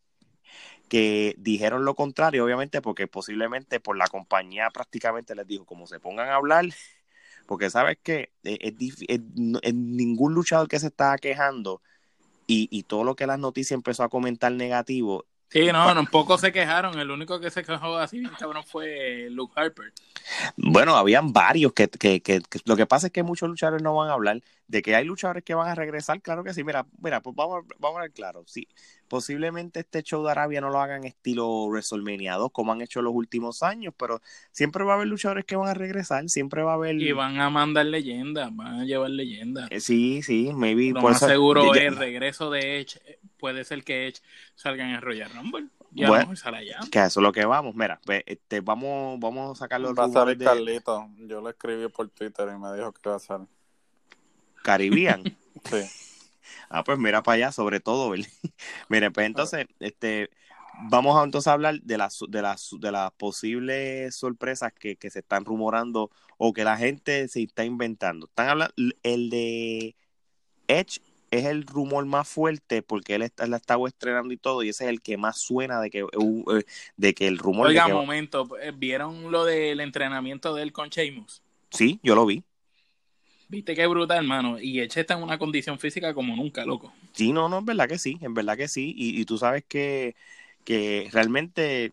[0.88, 6.00] que dijeron lo contrario, obviamente, porque posiblemente por la compañía prácticamente les dijo, como se
[6.00, 6.64] pongan a hablar,
[7.46, 8.32] porque sabes que
[9.72, 11.82] ningún luchador que se estaba quejando
[12.46, 16.36] y, y todo lo que las noticias empezó a comentar negativo, Sí, no, un poco
[16.36, 16.98] se quejaron.
[16.98, 19.92] El único que se quejó así cabrón fue Luke Harper.
[20.56, 24.10] Bueno, habían varios que, que, que, lo que pasa es que muchos luchadores no van
[24.10, 26.20] a hablar de que hay luchadores que van a regresar.
[26.20, 26.64] Claro que sí.
[26.64, 28.44] Mira, mira, pues vamos, vamos a ver claro.
[28.46, 28.68] Sí,
[29.08, 33.14] posiblemente este show de Arabia no lo hagan estilo WrestleMania 2 como han hecho los
[33.14, 34.20] últimos años, pero
[34.52, 36.28] siempre va a haber luchadores que van a regresar.
[36.28, 36.96] Siempre va a haber.
[37.00, 39.68] Y van a mandar leyendas, van a llevar leyendas.
[39.70, 40.90] Eh, sí, sí, maybe.
[40.90, 43.00] Lo más seguro el regreso de Edge
[43.38, 44.20] puede ser que Edge
[44.54, 45.68] salga en el Royal Rumble.
[45.92, 46.80] Ya vamos a allá.
[46.90, 47.74] Que eso es lo que vamos.
[47.74, 50.44] Mira, pues, este, vamos, vamos a sacar los Va a salir de...
[50.44, 51.08] Carlito.
[51.18, 53.48] Yo lo escribí por Twitter y me dijo que va a salir.
[54.62, 55.22] Caribbean.
[55.64, 56.07] sí.
[56.68, 58.12] Ah, pues mira para allá, sobre todo,
[58.88, 60.30] Mire, pues entonces, este,
[60.90, 65.10] vamos a entonces a hablar de las de las de las posibles sorpresas que, que
[65.10, 68.26] se están rumorando o que la gente se está inventando.
[68.26, 69.96] Están hablando el de
[70.68, 74.70] Edge es el rumor más fuerte porque él está, la estaba estrenando y todo, y
[74.70, 76.64] ese es el que más suena de que, eh,
[76.96, 77.68] de que el rumor.
[77.68, 81.42] Oiga, momento, eh, ¿vieron lo del entrenamiento de él con Sheamus?
[81.70, 82.44] Sí, yo lo vi.
[83.48, 84.60] Viste qué brutal, hermano.
[84.60, 86.92] Y Eche está en una condición física como nunca, loco.
[87.12, 88.94] Sí, no, no, es verdad que sí, en verdad que sí.
[88.96, 90.14] Y, tú sabes que,
[90.64, 91.92] que realmente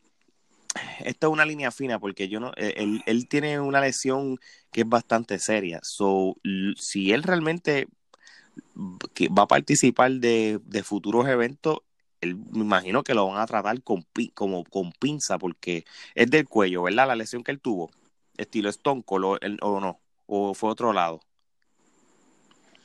[1.00, 4.38] esta es una línea fina porque yo no, eh, él, él, tiene una lesión
[4.72, 5.80] que es bastante seria.
[5.82, 6.36] So,
[6.76, 7.88] si él realmente
[8.76, 11.80] va a participar de, futuros eventos,
[12.22, 15.86] él, me imagino que lo van a tratar con, como, con pinza, porque
[16.16, 17.08] es del cuello, ¿verdad?
[17.08, 17.92] La lesión que él tuvo,
[18.38, 21.22] estilo Stone Cold, o no, o fue otro lado.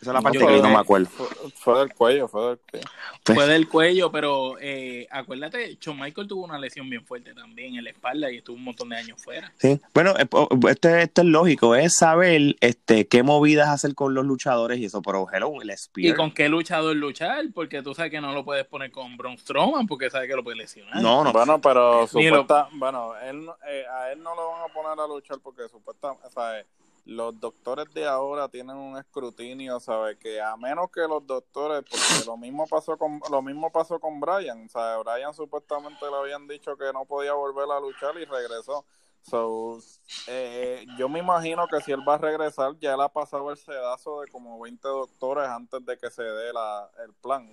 [0.01, 1.09] Esa es la parte que yo no me acuerdo.
[1.55, 2.86] Fue, del cuello, fue del cuello.
[3.22, 7.84] Fue del cuello, pero eh, acuérdate, Shawn Michael tuvo una lesión bien fuerte también en
[7.84, 9.53] la espalda y estuvo un montón de años fuera.
[9.59, 10.26] Sí, bueno, eh,
[10.70, 15.03] esto, esto es lógico, es saber este qué movidas hacer con los luchadores y eso,
[15.03, 16.14] pero hello, el Spear.
[16.14, 19.36] Y con qué luchador luchar, porque tú sabes que no lo puedes poner con Braun
[19.36, 21.03] Strowman porque sabes que lo puede lesionar.
[21.03, 21.32] No, no.
[21.32, 25.38] Bueno, pero supuesta, bueno, él, eh, a él no lo van a poner a luchar
[25.42, 26.64] porque supuestamente, o sea,
[27.11, 30.17] los doctores de ahora tienen un escrutinio, ¿sabes?
[30.19, 34.21] Que a menos que los doctores, porque lo mismo pasó con lo mismo pasó con
[34.21, 35.05] Brian, ¿sabes?
[35.05, 38.87] Brian supuestamente le habían dicho que no podía volver a luchar y regresó.
[39.23, 39.81] So,
[40.29, 43.57] eh, yo me imagino que si él va a regresar, ya él ha pasado el
[43.57, 47.53] sedazo de como 20 doctores antes de que se dé la, el plan.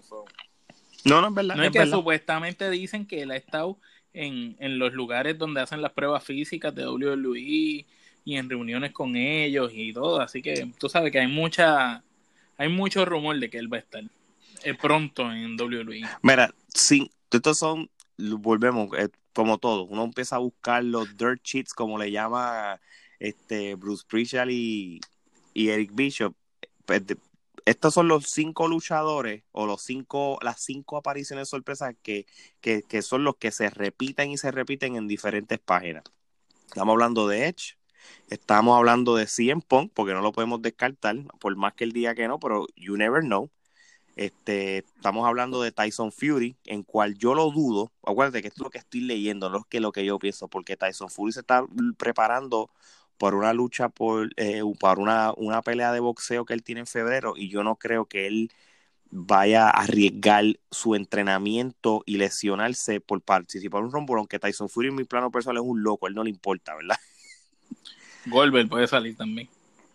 [1.03, 1.55] No, no es verdad.
[1.55, 3.79] No es, que supuestamente dicen que él ha estado
[4.13, 7.87] en, en los lugares donde hacen las pruebas físicas de WWE
[8.27, 10.19] y en reuniones con ellos y todo.
[10.19, 12.03] Así que tú sabes que hay mucha,
[12.57, 14.03] hay mucho rumor de que él va a estar
[14.63, 16.01] eh, pronto en WWE.
[16.23, 21.73] Mira, sí, estos son, volvemos, eh, como todo, uno empieza a buscar los dirt sheets,
[21.73, 22.81] como le llama
[23.17, 24.99] este Bruce Prichard y,
[25.55, 26.35] Eric Bishop.
[26.85, 27.03] Pues,
[27.63, 32.25] estos son los cinco luchadores o los cinco, las cinco apariciones sorpresas que,
[32.59, 36.03] que, que son los que se repiten y se repiten en diferentes páginas.
[36.67, 37.77] Estamos hablando de Edge,
[38.29, 42.15] Estamos hablando de 100 Punk, porque no lo podemos descartar, por más que el día
[42.15, 43.49] que no, pero you never know.
[44.15, 47.91] Este, estamos hablando de Tyson Fury, en cual yo lo dudo.
[48.03, 50.47] Acuérdate que esto es lo que estoy leyendo, no es que lo que yo pienso,
[50.47, 51.65] porque Tyson Fury se está
[51.97, 52.71] preparando
[53.17, 56.87] por una lucha, por, eh, para una, una pelea de boxeo que él tiene en
[56.87, 58.51] febrero, y yo no creo que él
[59.09, 64.89] vaya a arriesgar su entrenamiento y lesionarse por participar en un rombo, aunque Tyson Fury
[64.89, 66.97] en mi plano personal es un loco, él no le importa, ¿verdad?
[68.25, 69.47] Goldberg puede salir también.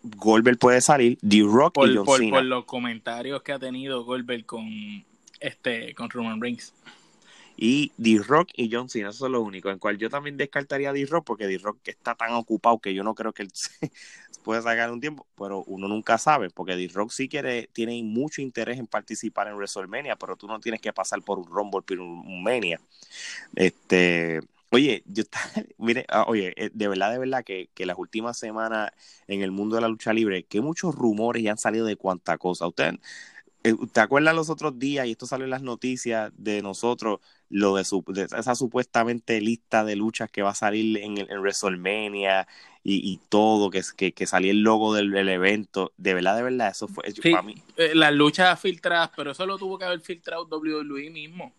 [0.03, 2.37] Goldberg puede salir, D-Rock y John por, Cena.
[2.37, 5.05] Por los comentarios que ha tenido Goldberg con
[5.39, 6.73] este con Roman Reigns.
[7.55, 9.69] Y D-Rock y John Cena, eso es lo único.
[9.69, 13.15] En cual yo también descartaría a D-Rock porque D-Rock está tan ocupado que yo no
[13.15, 13.69] creo que él se
[14.43, 18.79] pueda sacar un tiempo, pero uno nunca sabe, porque D-Rock sí quiere, tiene mucho interés
[18.79, 22.43] en participar en WrestleMania, pero tú no tienes que pasar por un Rumble, por un
[22.43, 22.81] Mania.
[23.55, 24.41] Este,
[24.73, 25.23] Oye, yo
[25.77, 28.91] mire, ah, oye, eh, de verdad, de verdad que, que, las últimas semanas
[29.27, 32.39] en el mundo de la lucha libre, que muchos rumores ya han salido de cuánta
[32.39, 32.65] cosa.
[32.65, 32.95] Usted,
[33.63, 37.19] eh, ¿te acuerdas los otros días, y esto salió en las noticias de nosotros,
[37.49, 38.03] lo de, su,
[38.35, 42.47] esa supuestamente lista de luchas que va a salir en, en WrestleMania
[42.83, 45.93] y, todo, que, que, que salía el logo del, evento?
[45.97, 47.61] De verdad, de verdad, eso fue para mí.
[47.77, 51.53] Eh, las luchas filtradas, pero eso lo tuvo que haber filtrado WWE mismo.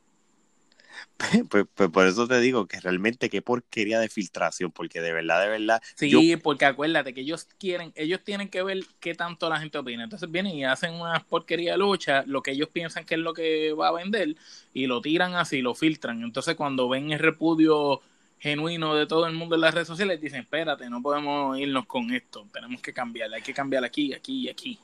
[1.49, 5.43] Pues, pues, por eso te digo que realmente qué porquería de filtración, porque de verdad,
[5.43, 5.83] de verdad.
[5.95, 10.05] Sí, porque acuérdate que ellos quieren, ellos tienen que ver qué tanto la gente opina.
[10.05, 13.35] Entonces vienen y hacen una porquería de lucha, lo que ellos piensan que es lo
[13.35, 14.37] que va a vender,
[14.73, 16.23] y lo tiran así, lo filtran.
[16.23, 18.01] Entonces cuando ven el repudio
[18.39, 22.13] genuino de todo el mundo en las redes sociales, dicen, espérate, no podemos irnos con
[22.13, 24.79] esto, tenemos que cambiar, hay que cambiar aquí, aquí y aquí.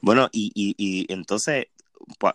[0.00, 1.66] Bueno, y, y, y entonces,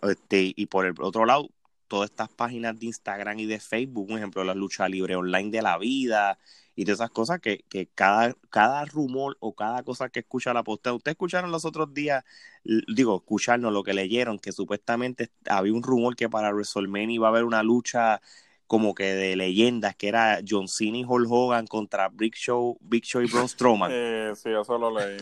[0.02, 1.50] este, y por el otro lado,
[1.88, 5.62] todas estas páginas de Instagram y de Facebook, por ejemplo, la lucha libre online de
[5.62, 6.38] la vida
[6.76, 10.64] y de esas cosas que, que cada, cada rumor o cada cosa que escucha la
[10.64, 12.24] postea, ustedes escucharon los otros días,
[12.64, 17.32] digo, escucharnos lo que leyeron, que supuestamente había un rumor que para WrestleMania iba a
[17.32, 18.22] haber una lucha
[18.68, 23.06] como que de leyendas, que era John Cena y Hulk Hogan contra Big Show, Big
[23.06, 23.90] Show y Braun Strowman.
[23.94, 25.18] Eh, sí, eso lo leí.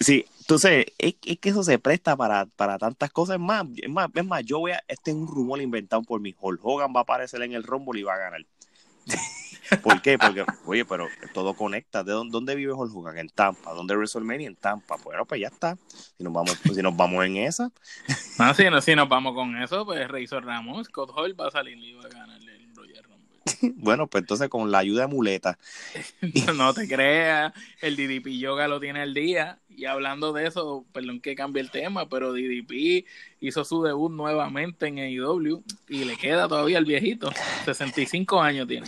[0.00, 3.40] Sí, entonces es, que eso se presta para, para tantas cosas.
[3.40, 6.34] más, es más, es más, yo voy a, este es un rumor inventado por mi
[6.38, 8.44] Hulk Hogan va a aparecer en el Rumble y va a ganar.
[9.82, 10.18] ¿Por qué?
[10.18, 12.04] Porque, oye, pero todo conecta.
[12.04, 13.16] ¿De dónde, vive Hulk Hogan?
[13.16, 13.72] En Tampa.
[13.72, 14.48] ¿Dónde WrestleMania?
[14.48, 14.96] En Tampa.
[15.02, 15.78] Bueno, pues ya está.
[15.88, 17.72] Si nos vamos, si nos vamos en esa.
[18.38, 21.52] Ah, si, no, si nos vamos con eso, pues Razor Ramos, Scott Hall va a
[21.52, 22.54] salir y va a ganarle
[23.76, 25.58] bueno, pues entonces con la ayuda de muleta.
[26.54, 29.58] no te creas, el DDP Yoga lo tiene al día.
[29.76, 33.04] Y hablando de eso, perdón que cambie el tema, pero DDP
[33.40, 37.30] hizo su debut nuevamente en AEW y le queda todavía el viejito.
[37.64, 38.86] 65 años tiene.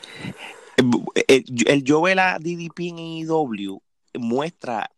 [1.26, 3.80] El, el yo ver a DDP en AEW
[4.14, 4.91] muestra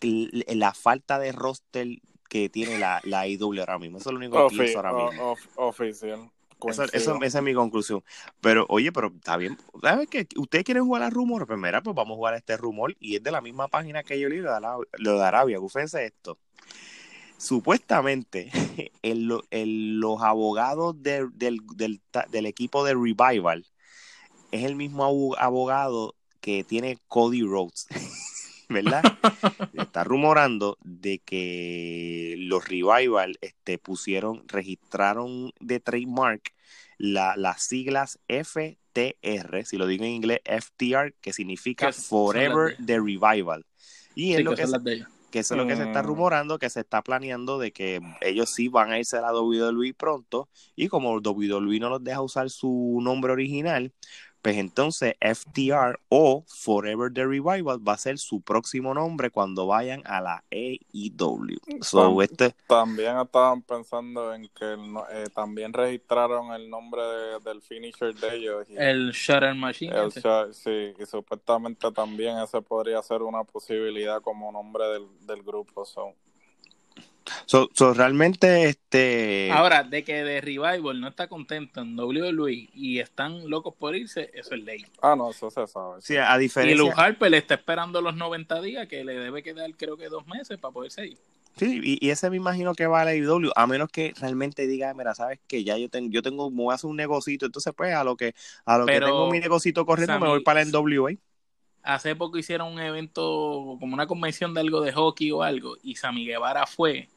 [0.00, 1.86] la falta de roster
[2.28, 3.98] que tiene la, la AEW ahora mismo.
[3.98, 5.36] Eso es lo único que pienso ahora mismo.
[5.56, 6.30] oficial.
[6.68, 8.02] Esa, esa, es mi conclusión.
[8.40, 9.58] Pero, oye, pero está bien.
[9.82, 10.26] ¿Sabes qué?
[10.36, 11.46] ¿Ustedes quieren jugar a rumor?
[11.46, 12.96] Pues mira, pues vamos a jugar a este rumor.
[13.00, 15.58] Y es de la misma página que yo leí, lo de Arabia.
[15.68, 16.38] Fíjense esto.
[17.38, 18.50] Supuestamente,
[19.02, 23.66] los abogados del, del, equipo de Revival
[24.52, 27.86] es el mismo abogado que tiene Cody Rhodes.
[28.68, 29.02] ¿verdad?
[29.74, 36.52] Está rumorando de que los Revival este, pusieron, registraron de trademark
[36.98, 43.64] la, las siglas FTR, si lo digo en inglés, FTR, que significa Forever the Revival.
[44.14, 44.64] Y es lo que,
[45.30, 46.06] que eso es lo que se está mm.
[46.06, 49.92] rumorando, que se está planeando de que ellos sí van a irse a la WWE
[49.94, 53.92] pronto, y como WWE no los deja usar su nombre original,
[54.46, 60.02] pues entonces FTR o Forever the Revival va a ser su próximo nombre cuando vayan
[60.04, 61.58] a la AEW.
[61.80, 62.54] So, este...
[62.68, 64.76] También estaban pensando en que
[65.10, 67.02] eh, también registraron el nombre
[67.44, 68.68] del finisher de ellos.
[68.68, 70.12] el Shutter Machine.
[70.52, 75.84] sí, y supuestamente también ese podría ser una posibilidad como nombre del, del grupo.
[75.84, 76.14] So.
[77.46, 82.98] So, so, realmente este ahora de que de Revival no está contento en WWE y
[83.00, 84.86] están locos por irse eso es ley.
[85.02, 88.16] Ah no eso se sabe sí, a diferencia y Luke Harper le está esperando los
[88.16, 91.18] 90 días que le debe quedar creo que dos meses para poderse ir
[91.56, 94.92] Sí, y, ese me imagino que va a la IW, a menos que realmente diga,
[94.92, 97.72] mira, sabes que ya yo tengo, yo tengo, me voy a hacer un negocito, entonces
[97.74, 98.34] pues a lo que,
[98.66, 101.12] a lo que tengo mi negocito corriendo, me voy para la NWA.
[101.82, 105.96] Hace poco hicieron un evento, como una convención de algo de hockey o algo, y
[105.96, 107.08] Sammy Guevara fue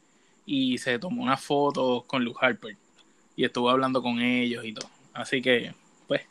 [0.52, 2.76] y se tomó una foto con Luke Harper
[3.36, 4.90] y estuvo hablando con ellos y todo.
[5.14, 5.76] Así que,
[6.08, 6.24] pues,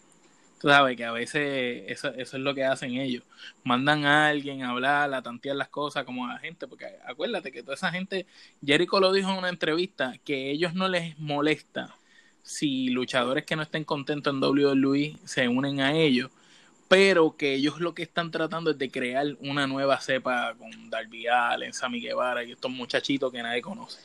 [0.61, 3.23] tú sabes que a veces eso, eso es lo que hacen ellos.
[3.63, 7.53] Mandan a alguien a hablar, a tantear las cosas como a la gente, porque acuérdate
[7.53, 8.27] que toda esa gente,
[8.61, 11.95] Jericho lo dijo en una entrevista, que ellos no les molesta
[12.43, 16.33] si luchadores que no estén contentos en WWE se unen a ellos,
[16.89, 21.27] pero que ellos lo que están tratando es de crear una nueva cepa con Darby
[21.27, 24.01] Allen, Sammy Guevara y estos muchachitos que nadie conoce.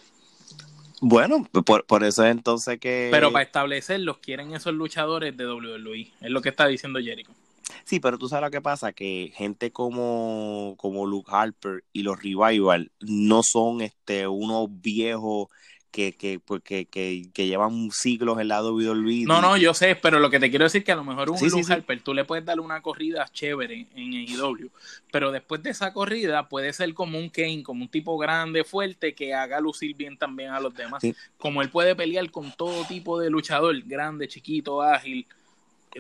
[1.02, 3.10] Bueno, por, por eso es entonces que...
[3.12, 7.32] Pero para establecerlos quieren esos luchadores de WWE, es lo que está diciendo Jericho.
[7.86, 12.22] Sí, pero tú sabes lo que pasa, que gente como, como Luke Harper y los
[12.22, 15.48] Revival no son este unos viejos
[15.94, 19.26] que, que, pues, que, que, que, llevan siglos en la WWE.
[19.28, 21.30] No, no, yo sé, pero lo que te quiero decir es que a lo mejor
[21.30, 24.72] un sí, Harper, tú le puedes dar una corrida chévere en AEW,
[25.12, 29.14] pero después de esa corrida puede ser como un Kane, como un tipo grande, fuerte,
[29.14, 31.04] que haga lucir bien también a los demás.
[31.38, 35.28] Como él puede pelear con todo tipo de luchador, grande, chiquito, ágil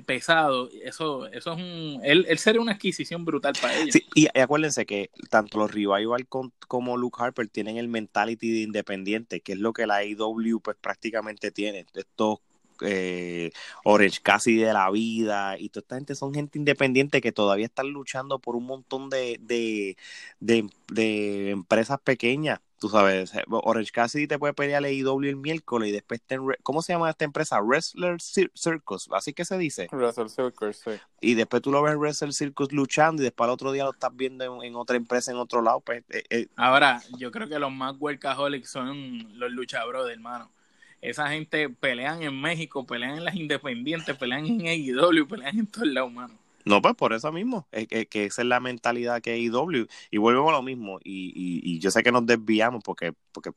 [0.01, 3.95] pesado, eso, eso es un, él, él sería una adquisición brutal para ellos.
[4.15, 6.27] Y, acuérdense que tanto los Revival
[6.67, 10.77] como Luke Harper tienen el mentality de independiente, que es lo que la AEW pues
[10.79, 11.85] prácticamente tiene.
[11.93, 12.39] Estos
[12.81, 13.51] eh,
[13.83, 17.89] Orange casi de la vida y toda esta gente son gente independiente que todavía están
[17.89, 19.95] luchando por un montón de, de,
[20.39, 25.93] de empresas pequeñas Tú sabes, eh, Orange Cassidy te puede pelear AEW el miércoles y
[25.93, 26.21] después,
[26.63, 27.61] ¿cómo se llama esta empresa?
[27.61, 29.87] Wrestler Circus, así que se dice.
[29.89, 30.91] Wrestler Circus, sí.
[31.21, 33.91] Y después tú lo ves en Wrestler Circus luchando y después al otro día lo
[33.91, 35.79] estás viendo en, otra empresa en otro lado.
[35.79, 36.47] Pues, eh, eh.
[36.57, 40.51] Ahora, yo creo que los más workaholics son los luchabros, hermano.
[40.99, 45.87] Esa gente pelean en México, pelean en las independientes, pelean en AEW, pelean en todos
[45.87, 46.42] lados, mano.
[46.65, 49.87] No, pues por eso mismo, es que, esa es la mentalidad que hay IW.
[50.11, 51.33] Y volvemos a lo mismo, y,
[51.63, 53.51] y, yo sé que nos desviamos porque, porque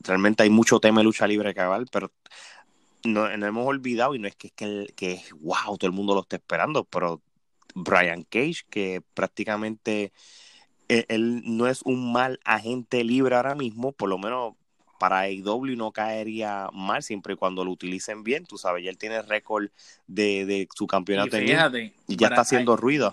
[0.00, 2.12] realmente hay mucho tema de lucha libre que hablar, pero
[3.04, 6.20] no, hemos olvidado, y no es que, es que, que wow, todo el mundo lo
[6.22, 7.22] está esperando, pero
[7.74, 10.12] Brian Cage, que prácticamente
[10.88, 14.54] él, él no es un mal agente libre ahora mismo, por lo menos
[15.02, 18.46] para AEW no caería mal siempre y cuando lo utilicen bien.
[18.46, 19.68] Tú sabes, ya él tiene récord
[20.06, 21.50] de, de, su campeonato y,
[22.06, 23.12] y ya está haciendo ruido.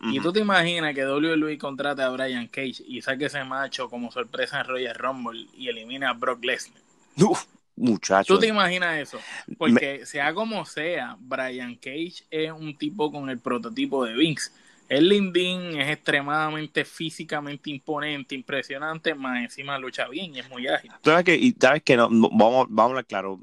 [0.00, 4.12] Y tú te imaginas que WWE contrate a Brian Cage y saque ese macho como
[4.12, 6.80] sorpresa en Royal Rumble y elimina a Brock Lesnar.
[7.16, 8.34] Uf, muchacho.
[8.34, 9.18] ¿Tú te imaginas eso?
[9.58, 14.52] Porque sea como sea, Brian Cage es un tipo con el prototipo de Vince
[14.88, 20.90] el Lindin es extremadamente físicamente imponente, impresionante, más encima lucha bien y es muy ágil.
[21.02, 23.40] ¿Sabes y sabes que no, vamos, vamos a hablar claro,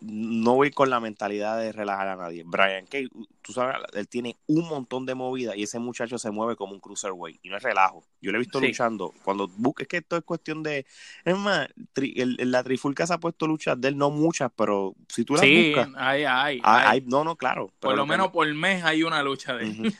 [0.00, 2.44] no voy con la mentalidad de relajar a nadie.
[2.46, 3.08] Brian Kay,
[3.42, 6.80] tú sabes, él tiene un montón de movida y ese muchacho se mueve como un
[6.80, 8.04] cruiserweight y no es relajo.
[8.20, 9.12] Yo lo he visto luchando.
[9.24, 10.86] Cuando busques que esto es cuestión de.
[11.24, 15.34] Es más, la trifulca se ha puesto luchas de él, no muchas, pero si tú
[15.34, 15.88] la sí, buscas.
[15.96, 17.72] Hay, hay, hay, No, no, claro.
[17.80, 19.94] Por lo, menos por mes hay una lucha de él.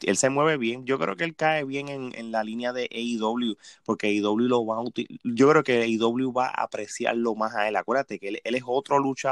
[0.00, 0.16] él.
[0.16, 0.84] se mueve bien.
[0.84, 4.66] Yo creo que él cae bien en, en la línea de AEW, porque AEW lo
[4.66, 4.84] va a
[5.22, 7.76] Yo creo que AEW va a apreciarlo más a él.
[7.76, 9.27] Acuérdate que él, él es otro luchador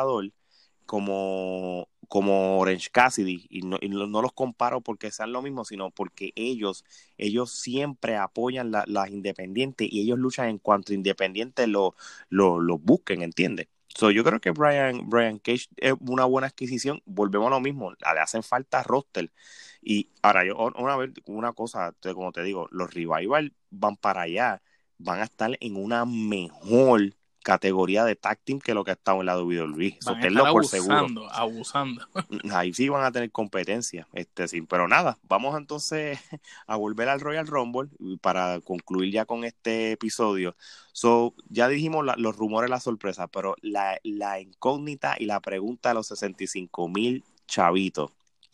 [0.86, 6.32] como como Orange Cassidy y no, no, los comparo porque sean lo mismo sino porque
[6.36, 6.84] ellos
[7.18, 11.94] ellos siempre apoyan las independientes y ellos luchan en cuanto independientes lo,
[12.28, 13.68] lo, busquen ¿entiendes?
[13.96, 17.00] So, yo creo que Brian, Brian Cage es una buena adquisición.
[17.06, 19.32] Volvemos a lo mismo, le hacen falta roster.
[19.80, 24.62] Y ahora, yo, una vez, una cosa, como te digo, los Revival van para allá,
[24.98, 27.14] van a estar en una mejor
[27.46, 29.98] categoría de tag team que lo que ha estado en la WWE.
[30.04, 31.30] Van a por seguro.
[31.30, 32.04] Abusando.
[32.52, 34.08] Ahí sí van a tener competencia.
[34.12, 34.62] Este, sí.
[34.62, 36.18] Pero nada, vamos entonces
[36.66, 37.88] a volver al Royal Rumble
[38.20, 40.56] para concluir ya con este episodio.
[40.90, 45.94] So, ya dijimos los rumores, la sorpresa, pero la, la incógnita y la pregunta de
[45.94, 48.10] los 65 mil chavitos.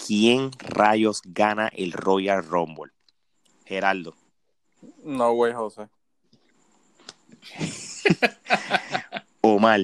[0.07, 2.93] ¿quién rayos gana el Royal Rumble?
[3.64, 4.14] Geraldo.
[5.05, 5.88] No, güey, José.
[9.40, 9.80] Omar.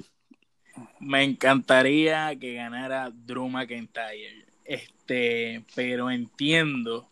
[1.00, 4.46] Me encantaría que ganara Drew McIntyre.
[4.64, 7.08] Este, pero entiendo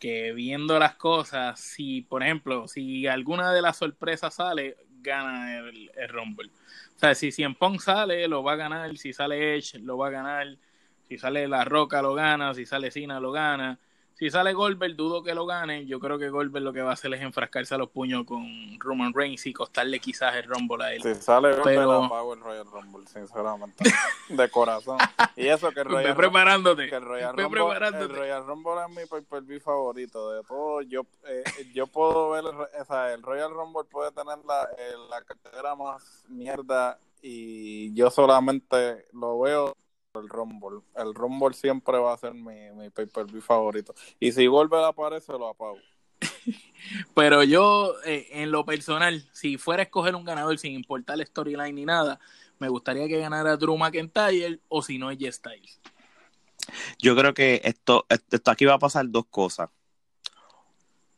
[0.00, 5.90] que viendo las cosas, si por ejemplo, si alguna de las sorpresas sale, gana el,
[5.94, 6.50] el Rumble.
[6.96, 8.96] O sea, si Cien Pong sale, lo va a ganar.
[8.96, 10.46] Si sale Edge, lo va a ganar.
[11.08, 12.54] Si sale La Roca, lo gana.
[12.54, 13.78] Si sale Cena, lo gana.
[14.24, 15.84] Si sale Goldberg, dudo que lo gane.
[15.84, 18.46] Yo creo que Goldberg lo que va a hacer es enfrascarse a los puños con
[18.78, 21.02] Roman Reigns y costarle quizás el Rumble a él.
[21.02, 22.32] Si sale Pero...
[22.32, 23.84] el Royal Rumble, sinceramente.
[24.30, 24.96] De corazón.
[25.36, 26.88] Y eso que el Royal preparándote.
[26.88, 30.30] Que el Royal, Rumble, el Royal Rumble es mi pay favorito.
[30.30, 31.44] De todo, yo, eh,
[31.74, 36.24] yo puedo ver, o sea, el Royal Rumble puede tener la, eh, la cartera más
[36.30, 39.76] mierda y yo solamente lo veo
[40.20, 40.80] el Rumble.
[40.94, 43.94] El Rumble siempre va a ser mi, mi pay-per-view favorito.
[44.20, 45.78] Y si vuelve a aparecer, lo apago.
[47.14, 51.26] Pero yo, eh, en lo personal, si fuera a escoger un ganador sin importar la
[51.26, 52.20] storyline ni nada,
[52.58, 55.80] me gustaría que ganara Drew McIntyre o si no, J Styles.
[56.98, 59.68] Yo creo que esto, esto aquí va a pasar dos cosas.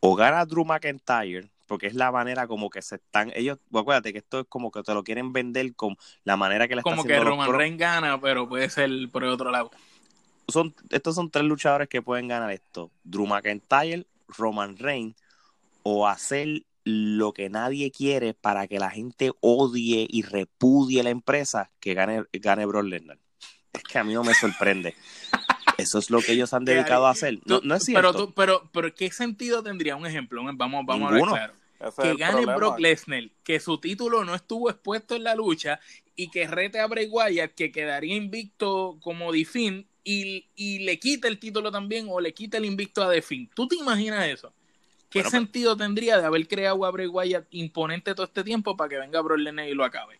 [0.01, 4.19] O gana Drew McIntyre porque es la manera como que se están ellos acuérdate que
[4.19, 7.19] esto es como que te lo quieren vender con la manera que le como que
[7.19, 9.71] Roman Reigns gana pero puede ser por el otro lado.
[10.49, 12.91] Son estos son tres luchadores que pueden ganar esto.
[13.03, 15.17] Drew McIntyre Roman Reigns
[15.83, 21.71] o hacer lo que nadie quiere para que la gente odie y repudie la empresa
[21.81, 23.19] que gane gane Brock Lesnar.
[23.73, 24.95] Es que a mí no me sorprende
[25.87, 27.39] Eso es lo que ellos han dedicado a hacer.
[27.45, 28.13] No, no es cierto.
[28.13, 30.43] Pero, pero, pero, ¿qué sentido tendría un ejemplo?
[30.43, 31.55] Vamos, vamos a ver claro.
[32.03, 35.79] que gane Brock Lesnar, que su título no estuvo expuesto en la lucha
[36.17, 41.29] y que rete a Bray Wyatt, que quedaría invicto como Defin y, y le quita
[41.29, 43.49] el título también o le quita el invicto a Defin.
[43.55, 44.53] ¿Tú te imaginas eso?
[45.09, 48.89] ¿Qué pues sentido tendría de haber creado a Bray Wyatt imponente todo este tiempo para
[48.89, 50.19] que venga Brock Lesnar y lo acabe?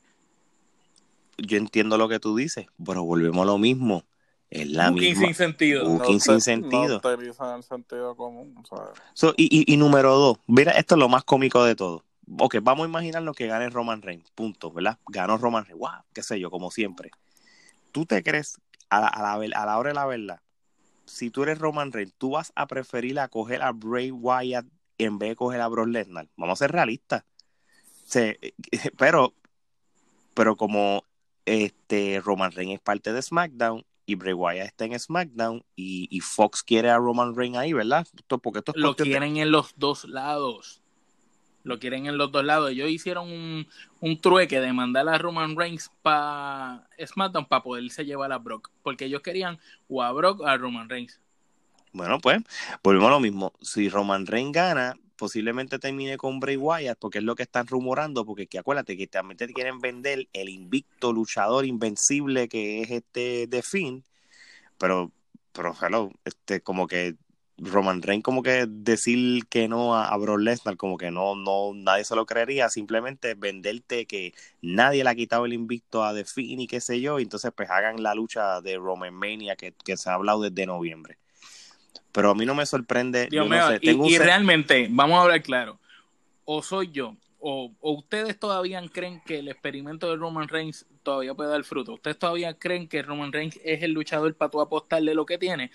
[1.39, 4.05] Yo entiendo lo que tú dices, pero volvemos a lo mismo
[4.51, 5.89] es la sin sentido.
[5.89, 7.01] Booking sin sentido.
[7.05, 8.63] el sentido común.
[9.37, 12.05] y, y, número dos, mira, esto es lo más cómico de todo.
[12.39, 14.99] Ok, vamos a imaginarnos que gane Roman Reigns, punto, ¿verdad?
[15.09, 17.11] Ganó Roman Reigns, wow, qué sé yo, como siempre.
[17.93, 20.41] ¿Tú te crees, a la, a la, a la hora de la verdad,
[21.05, 24.67] si tú eres Roman Reigns, tú vas a preferir a coger a Bray Wyatt
[24.99, 26.29] en vez de coger a Brock Lesnar?
[26.37, 27.25] Vamos a ser realistas.
[28.97, 29.35] pero,
[30.35, 31.05] pero como
[31.45, 36.63] este Roman Reigns es parte de SmackDown y Bray Wyatt está en SmackDown y, Fox
[36.63, 38.07] quiere a Roman Reigns ahí, ¿verdad?
[38.43, 40.81] porque esto Lo quieren en los dos lados.
[41.65, 42.71] Lo quieren en los dos lados.
[42.71, 43.67] Ellos hicieron un,
[44.01, 48.71] un trueque de mandar a Roman Reigns para SmackDown para poderse llevar a Brock.
[48.85, 51.21] Porque ellos querían o a Brock o a Roman Reigns.
[51.93, 52.43] Bueno, pues,
[52.85, 53.53] volvemos a lo mismo.
[53.61, 58.25] Si Roman Reigns gana, posiblemente termine con Bray Wyatt, porque es lo que están rumorando,
[58.25, 63.47] porque que acuérdate que también te quieren vender el invicto luchador invencible que es este
[63.47, 64.05] de Finn,
[64.79, 65.13] pero,
[65.53, 67.17] pero hello, este, como que
[67.59, 72.05] Roman Reigns como que decir que no a, a Lesnar, como que no, no, nadie
[72.05, 76.61] se lo creería, simplemente venderte que nadie le ha quitado el invicto a The Finn
[76.61, 80.11] y qué sé yo, entonces pues hagan la lucha de Roman Mania que, que se
[80.11, 81.19] ha hablado desde noviembre
[82.17, 83.29] pero a mí no me sorprende.
[83.31, 85.79] y, realmente, vamos a hablar claro,
[86.47, 91.51] o soy yo, o, ustedes todavía creen que el experimento de Roman Reigns todavía puede
[91.51, 91.93] dar fruto.
[91.93, 95.71] ¿Ustedes todavía creen que Roman Reigns es el luchador para tú apostarle lo que tiene?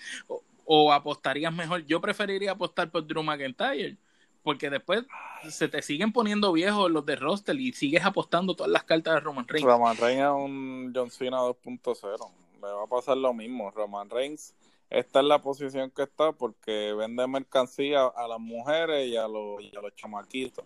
[0.64, 1.86] O, apostarías mejor?
[1.86, 3.96] Yo preferiría apostar por Drew McIntyre.
[4.42, 5.04] Porque después
[5.48, 9.20] se te siguen poniendo viejos los de roster y sigues apostando todas las cartas de
[9.20, 9.64] Roman Reigns.
[9.64, 12.30] Roman Reigns es un John Cena 2.0.
[12.60, 13.70] Le va a pasar lo mismo.
[13.70, 14.52] Roman Reigns
[14.92, 19.62] esta es la posición que está porque vende mercancía a las mujeres y a los,
[19.62, 20.64] y a los chamaquitos.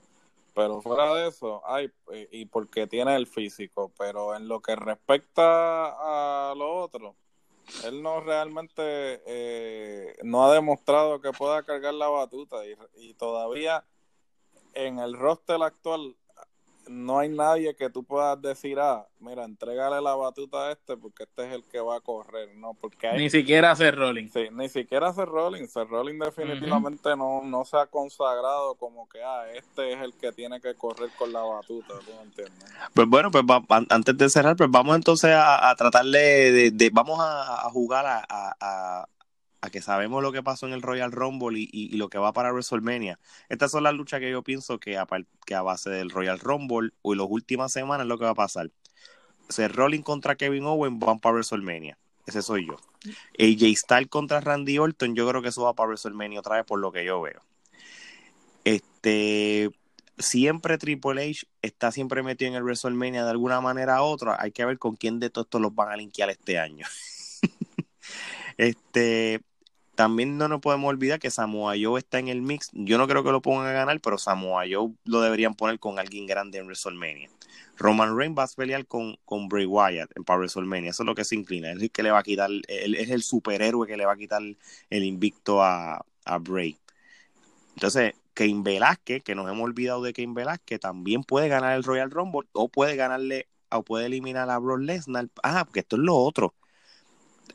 [0.52, 1.92] Pero fuera de eso, hay,
[2.32, 7.14] y porque tiene el físico, pero en lo que respecta a lo otro,
[7.84, 8.82] él no realmente
[9.26, 13.84] eh, no ha demostrado que pueda cargar la batuta y, y todavía
[14.72, 16.16] en el roster actual
[16.88, 21.24] no hay nadie que tú puedas decir, ah, mira, entregale la batuta a este porque
[21.24, 22.74] este es el que va a correr, ¿no?
[22.74, 24.28] Porque Ni siquiera hacer rolling.
[24.28, 25.64] Sí, ni siquiera hacer rolling.
[25.64, 30.32] Hacer rolling definitivamente no, no se ha consagrado como que, ah, este es el que
[30.32, 32.70] tiene que correr con la batuta, ¿tú entiendes?
[32.94, 33.44] Pues bueno, pues
[33.88, 39.06] antes de cerrar, pues vamos entonces a, a tratarle de, vamos a, jugar a,
[39.70, 43.18] que sabemos lo que pasó en el Royal Rumble y, lo que va para WrestleMania.
[43.48, 45.06] Estas son las luchas que yo pienso que a,
[45.44, 48.34] que a base del Royal Rumble o en las últimas semanas lo que va a
[48.34, 48.70] pasar.
[49.48, 51.98] Seth Rollins contra Kevin Owens van para WrestleMania.
[52.26, 52.76] ese soy yo.
[53.38, 56.80] AJ Styles contra Randy Orton, yo creo que eso va para WrestleMania otra vez por
[56.80, 57.40] lo que yo veo.
[58.64, 59.70] Este,
[60.18, 64.36] siempre Triple H está siempre metido en el WrestleMania de alguna manera u otra.
[64.40, 66.86] Hay que ver con quién de todos estos los van a linkear este año.
[68.56, 69.40] este,
[69.96, 72.70] también no nos podemos olvidar que Samoa Joe está en el mix.
[72.72, 75.98] Yo no creo que lo pongan a ganar, pero Samoa Joe lo deberían poner con
[75.98, 77.30] alguien grande en WrestleMania.
[77.78, 80.90] Roman Reigns va a pelear con, con Bray Wyatt en para WrestleMania.
[80.90, 81.72] Eso es lo que se inclina.
[81.72, 84.16] Es el que le va a quitar, él es el superhéroe que le va a
[84.16, 84.42] quitar
[84.90, 86.78] el invicto a, a Bray.
[87.74, 92.10] Entonces, Kane Velázquez, que nos hemos olvidado de Kane Velázquez, también puede ganar el Royal
[92.10, 95.28] Rumble o puede ganarle o puede eliminar a Brock Lesnar.
[95.42, 96.54] Ah, porque esto es lo otro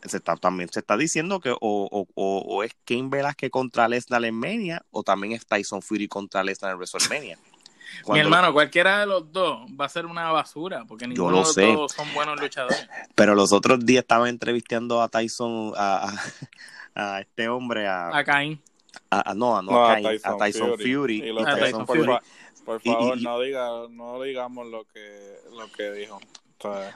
[0.03, 4.83] se está, también se está diciendo que o, es Kane Velázquez contra Lesnar en Mania
[4.91, 7.37] o también es Tyson Fury contra Lesnar en WrestleMania.
[8.07, 11.77] Mi hermano, cualquiera de los dos va a ser una basura, porque ninguno de los
[11.77, 12.87] dos son buenos luchadores.
[13.15, 16.13] Pero los otros días estaba entrevistando a Tyson, a,
[17.19, 18.17] este hombre, a...
[18.17, 18.59] A Cain.
[19.35, 19.97] no, a, no, a,
[20.39, 21.31] Tyson, Fury.
[22.65, 26.19] Por, favor, no, diga, no digamos lo que, lo que dijo.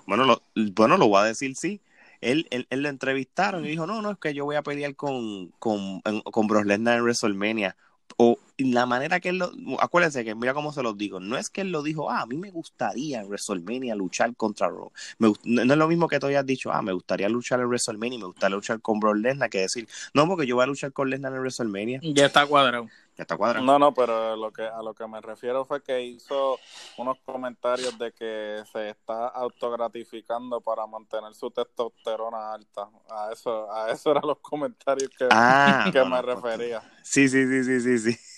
[0.05, 1.81] bueno, lo, bueno, lo voy a decir sí
[2.21, 5.47] él, él, lo entrevistaron y dijo, no, no, es que yo voy a pelear con,
[5.59, 7.75] con, con Brock Lesnar en WrestleMania.
[8.17, 9.51] O la manera que él lo,
[9.81, 12.25] acuérdense que mira cómo se los digo, no es que él lo dijo, ah, a
[12.25, 14.91] mí me gustaría en WrestleMania luchar contra Raw.
[15.19, 18.19] no, es lo mismo que tú hayas dicho, ah, me gustaría luchar en WrestleMania y
[18.19, 21.09] me gustaría luchar con Brock Lesnar, que decir, no, porque yo voy a luchar con
[21.09, 21.99] Lesnar en WrestleMania.
[22.01, 22.87] Ya está cuadrado.
[23.17, 23.63] Ya está cuadrado.
[23.63, 26.59] No, no, pero lo que, a lo que me refiero fue que hizo
[26.97, 32.89] unos comentarios de que se está autogratificando para mantener su testosterona alta.
[33.09, 36.81] A eso, a eso eran los comentarios que, ah, que me pues, refería.
[37.03, 38.19] Sí, sí, sí, sí, sí, sí.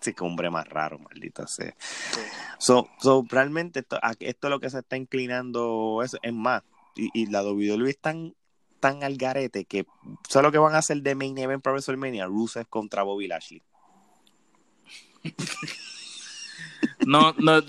[0.00, 1.74] Sí, que hombre más raro, maldito sea.
[2.58, 6.62] So, so, realmente esto, esto es lo que se está inclinando, es, es más,
[6.94, 8.34] y, y la WWE es tan,
[8.78, 9.86] tan al garete que
[10.28, 12.26] ¿sabes lo que van a hacer de main event para WrestleMania?
[12.26, 13.62] Rusev contra Bobby Lashley.
[17.06, 17.60] No, no,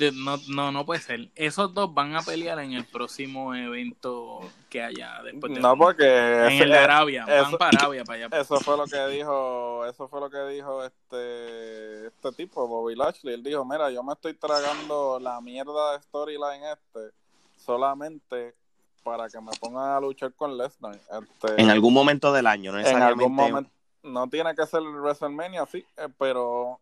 [0.50, 1.30] no, no, puede ser.
[1.36, 6.62] Esos dos van a pelear en el próximo evento que haya después No, porque en
[6.62, 8.39] el de Arabia, van para Arabia para allá.
[8.41, 13.34] Eso fue lo que dijo, eso fue lo que dijo este este tipo, Bobby Lashley.
[13.34, 17.16] Él dijo, "Mira, yo me estoy tragando la mierda de storyline este
[17.56, 18.56] solamente
[19.04, 22.80] para que me pongan a luchar con Lesnar." Este, en algún momento del año, no
[22.80, 23.72] En algún momento
[24.04, 26.80] no tiene que ser WrestleMania, sí, eh, pero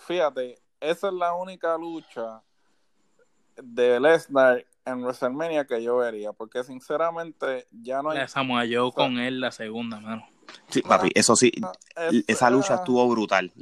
[0.00, 2.42] fíjate, esa es la única lucha
[3.56, 8.18] de Lesnar en WrestleMania que yo vería, porque sinceramente ya no hay...
[8.72, 10.26] Joe con él la segunda, mano.
[10.68, 11.52] Sí, papi, eso sí,
[12.26, 13.52] esa lucha estuvo brutal.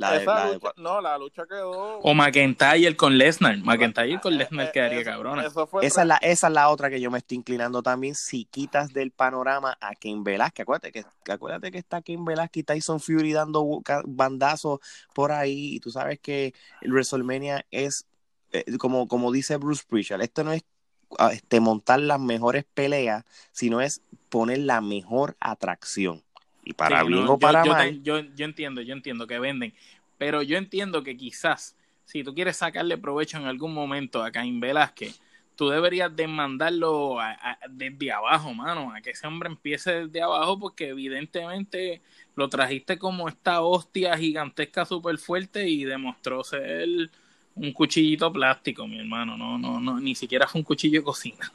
[0.76, 1.98] no, la lucha quedó.
[2.00, 3.58] O McIntyre con Lesnar.
[3.58, 5.46] McIntyre con Lesnar eh, quedaría cabrona.
[5.46, 8.14] esa, es la, esa es la otra que yo me estoy inclinando también.
[8.14, 12.64] Si quitas del panorama a Ken Velázquez, acuérdate que, acuérdate que está Ken Velázquez y
[12.64, 14.80] Tyson Fury dando bandazos
[15.14, 15.76] por ahí.
[15.76, 18.06] Y tú sabes que el WrestleMania es,
[18.52, 20.62] eh, como, como dice Bruce Prichard, esto no es
[21.32, 26.22] este, montar las mejores peleas, sino es poner la mejor atracción.
[26.68, 28.02] Y para bien o para mal.
[28.02, 29.72] yo, yo, entiendo, yo entiendo que venden.
[30.18, 34.60] Pero yo entiendo que quizás, si tú quieres sacarle provecho en algún momento a Caín
[34.60, 35.18] Velázquez,
[35.56, 37.16] tú deberías demandarlo
[37.70, 42.02] desde abajo, mano, a que ese hombre empiece desde abajo, porque evidentemente
[42.36, 46.86] lo trajiste como esta hostia gigantesca súper fuerte y demostró ser
[47.54, 49.38] un cuchillito plástico, mi hermano.
[49.38, 51.50] No, no, no, ni siquiera fue un cuchillo de cocina.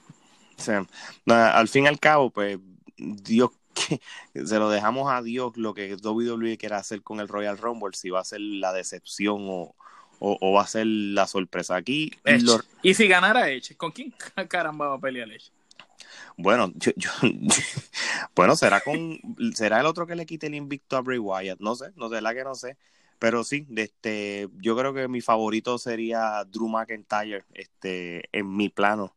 [0.58, 0.72] Sí.
[1.28, 2.58] al fin y al cabo, pues
[2.98, 4.00] Dios que
[4.46, 8.10] se lo dejamos a Dios lo que WWE quiera hacer con el Royal Rumble, si
[8.10, 9.76] va a ser la decepción o,
[10.54, 11.76] va a ser la sorpresa.
[11.76, 12.12] Aquí.
[12.82, 13.76] ¿Y si ganara Edge?
[13.76, 14.14] ¿Con quién
[14.48, 15.52] caramba va a pelear Edge?
[16.38, 17.12] Bueno, yo,
[18.36, 19.20] bueno, será con
[19.54, 22.22] será el otro que le quite el invicto a Bray Wyatt, no sé, no sé,
[22.22, 22.78] la que no sé,
[23.20, 29.16] pero sí, este, yo creo que mi favorito sería Drew McIntyre, este, en mi plano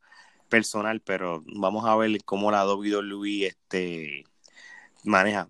[0.48, 4.24] personal, pero vamos a ver cómo la WWE este
[5.06, 5.48] maneja.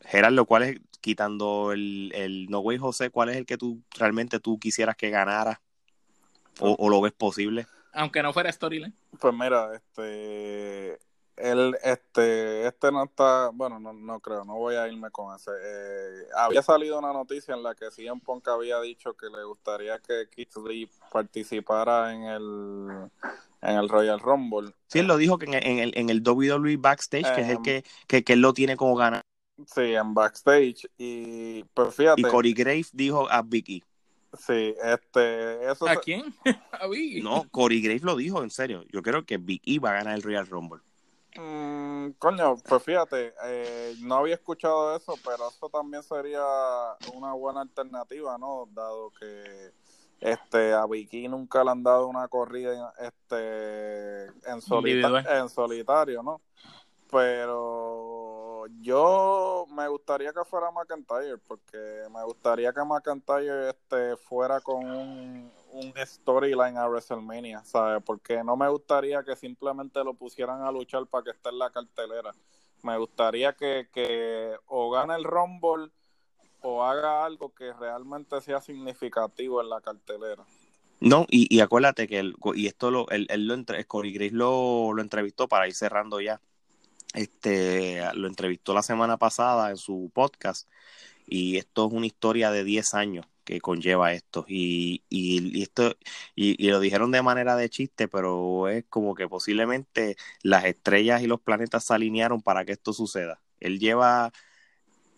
[0.00, 4.40] Gerardo, ¿cuál es, quitando el, el No Way José, cuál es el que tú realmente
[4.40, 5.60] tú quisieras que ganara?
[6.60, 7.66] O, lo ves posible?
[7.92, 8.94] Aunque no fuera storyline.
[9.20, 10.98] Pues mira, este
[11.36, 15.50] el este este no está bueno no, no creo no voy a irme con ese
[15.50, 19.98] eh, había salido una noticia en la que CM Punk había dicho que le gustaría
[19.98, 23.10] que Keith Lee participara en el
[23.64, 24.72] en el Royal Rumble.
[24.86, 27.62] Sí, él lo dijo que en el, en el WWE Backstage, que es el em,
[27.62, 29.22] que, que, él lo tiene como ganar.
[29.66, 30.88] Sí, en Backstage.
[30.98, 32.20] Y pues fíjate.
[32.20, 33.82] Y Corey Graves dijo a Vicky.
[34.38, 35.70] Sí, este.
[35.70, 36.34] Eso ¿A quién?
[36.72, 37.22] ¿A Vicky?
[37.22, 38.84] No, Corey Graves lo dijo, en serio.
[38.92, 40.80] Yo creo que Vicky va a ganar el Royal Rumble.
[41.36, 46.44] Mm, coño, pues fíjate, eh, no había escuchado eso, pero eso también sería
[47.12, 48.68] una buena alternativa, ¿no?
[48.72, 49.72] Dado que
[50.20, 54.60] este a Vicky nunca le han dado una corrida este en,
[55.28, 56.40] en solitario, ¿no?
[57.10, 64.84] Pero yo me gustaría que fuera McIntyre, porque me gustaría que McIntyre este, fuera con
[64.90, 68.02] un, un storyline a WrestleMania, ¿sabes?
[68.04, 71.70] Porque no me gustaría que simplemente lo pusieran a luchar para que esté en la
[71.70, 72.32] cartelera.
[72.82, 75.90] Me gustaría que, que o gane el Rumble
[76.64, 80.44] o haga algo que realmente sea significativo en la cartelera.
[81.00, 84.92] No, y, y acuérdate que él, y esto lo, él, él lo entre, Gris lo,
[84.94, 86.40] lo entrevistó para ir cerrando ya.
[87.12, 90.68] Este, lo entrevistó la semana pasada en su podcast
[91.26, 94.46] y esto es una historia de 10 años que conlleva esto.
[94.48, 95.96] Y, y, esto,
[96.34, 101.26] y, lo dijeron de manera de chiste, pero es como que posiblemente las estrellas y
[101.26, 103.40] los planetas se alinearon para que esto suceda.
[103.60, 104.32] Él lleva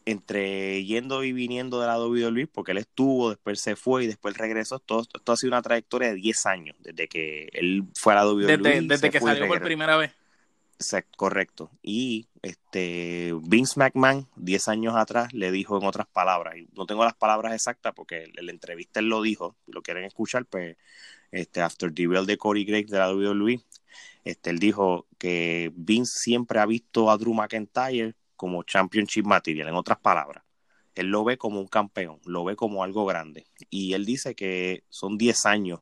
[0.06, 4.36] entre yendo y viniendo de la WWE, porque él estuvo, después se fue y después
[4.36, 4.78] regresó.
[4.78, 8.26] Todo, esto ha sido una trayectoria de 10 años, desde que él fue a la
[8.26, 8.82] WWE.
[8.82, 10.12] Desde, que salió por primera vez
[11.16, 11.70] correcto.
[11.82, 17.04] Y este Vince McMahon, 10 años atrás, le dijo en otras palabras, y no tengo
[17.04, 20.76] las palabras exactas porque en la entrevista él lo dijo, si lo quieren escuchar, pues
[21.30, 23.60] este, after the bell de Corey Graves de la WWE,
[24.24, 29.74] este, él dijo que Vince siempre ha visto a Drew McIntyre como championship material, en
[29.74, 30.44] otras palabras.
[30.94, 33.46] Él lo ve como un campeón, lo ve como algo grande.
[33.70, 35.80] Y él dice que son 10 años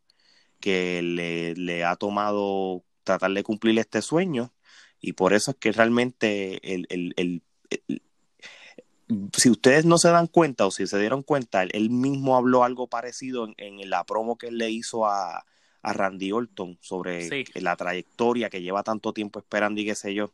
[0.61, 4.53] que le, le ha tomado tratar de cumplir este sueño
[5.01, 7.43] y por eso es que realmente el, el,
[9.37, 12.87] si ustedes no se dan cuenta o si se dieron cuenta, él, mismo habló algo
[12.87, 15.45] parecido en, la promo que él le hizo a,
[15.83, 20.33] Randy Orton sobre la trayectoria que lleva tanto tiempo esperando y qué sé yo.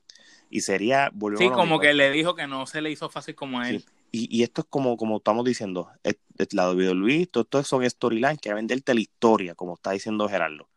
[0.50, 1.10] Y sería...
[1.38, 3.84] Sí, como que le dijo que no se le hizo fácil como a él.
[4.12, 7.88] Y, y, esto es como, como estamos diciendo, es, es la WWE, todo esto son
[7.88, 10.68] storylines que venderte la historia, como está diciendo Gerardo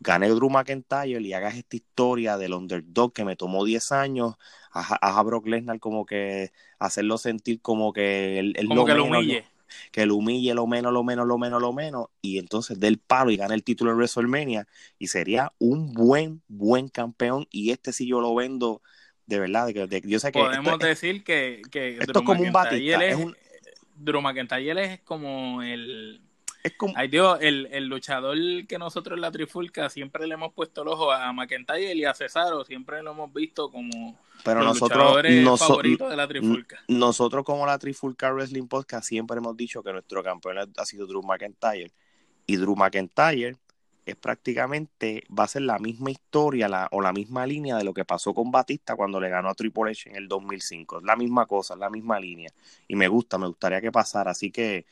[0.00, 4.34] gane Drew McIntyre y hagas esta historia del underdog que me tomó 10 años,
[4.70, 9.44] haz a, Brock Lesnar como que hacerlo sentir como que él, como que lo humille.
[9.90, 12.98] Que lo humille lo menos, lo menos, lo menos, lo menos, y entonces dé el
[12.98, 14.68] palo y gane el título en WrestleMania,
[14.98, 18.82] y sería un buen, buen campeón, y este sí yo lo vendo
[19.26, 20.38] de verdad, de, yo sé que...
[20.38, 23.36] Podemos decir que, que esto es como un Batista, es, un...
[23.96, 26.20] Drew McIntyre es como el
[26.96, 30.88] Ay Dios, el, el, luchador que nosotros en la trifulca siempre le hemos puesto el
[30.88, 36.08] ojo a McIntyre y a Cesaro, siempre lo hemos visto como pero los nosotros favoritos
[36.08, 36.82] de la trifulca.
[36.88, 41.22] Nosotros como la trifulca Wrestling Podcast siempre hemos dicho que nuestro campeón ha sido Drew
[41.22, 41.92] McIntyre
[42.46, 43.56] y Drew McIntyre
[44.06, 47.94] es prácticamente va a ser la misma historia la, o la misma línea de lo
[47.94, 50.98] que pasó con Batista cuando le ganó a Triple H en el 2005.
[50.98, 52.50] Es la misma cosa, es la misma línea.
[52.86, 54.32] Y me gusta, me gustaría que pasara.
[54.32, 54.86] Así que,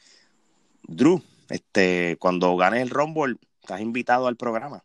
[0.82, 4.82] Drew, este, cuando ganes el Rumble, estás invitado al programa.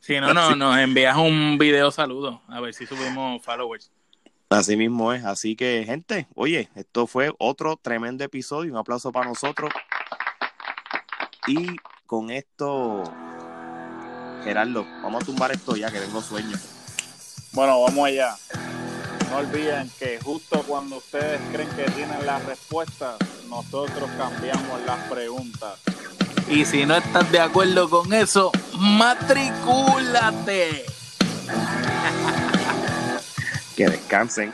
[0.00, 3.90] Si no, no, nos envías un video saludo, a ver si subimos followers.
[4.50, 9.26] Así mismo es, así que gente, oye, esto fue otro tremendo episodio, un aplauso para
[9.26, 9.72] nosotros.
[11.46, 11.76] Y
[12.14, 13.02] con esto,
[14.44, 16.56] Gerardo, vamos a tumbar esto ya que tengo sueño.
[17.50, 18.36] Bueno, vamos allá.
[19.30, 23.16] No olviden que justo cuando ustedes creen que tienen la respuesta,
[23.48, 25.80] nosotros cambiamos las preguntas.
[26.48, 30.84] Y si no estás de acuerdo con eso, matricúlate.
[33.76, 34.52] que descansen.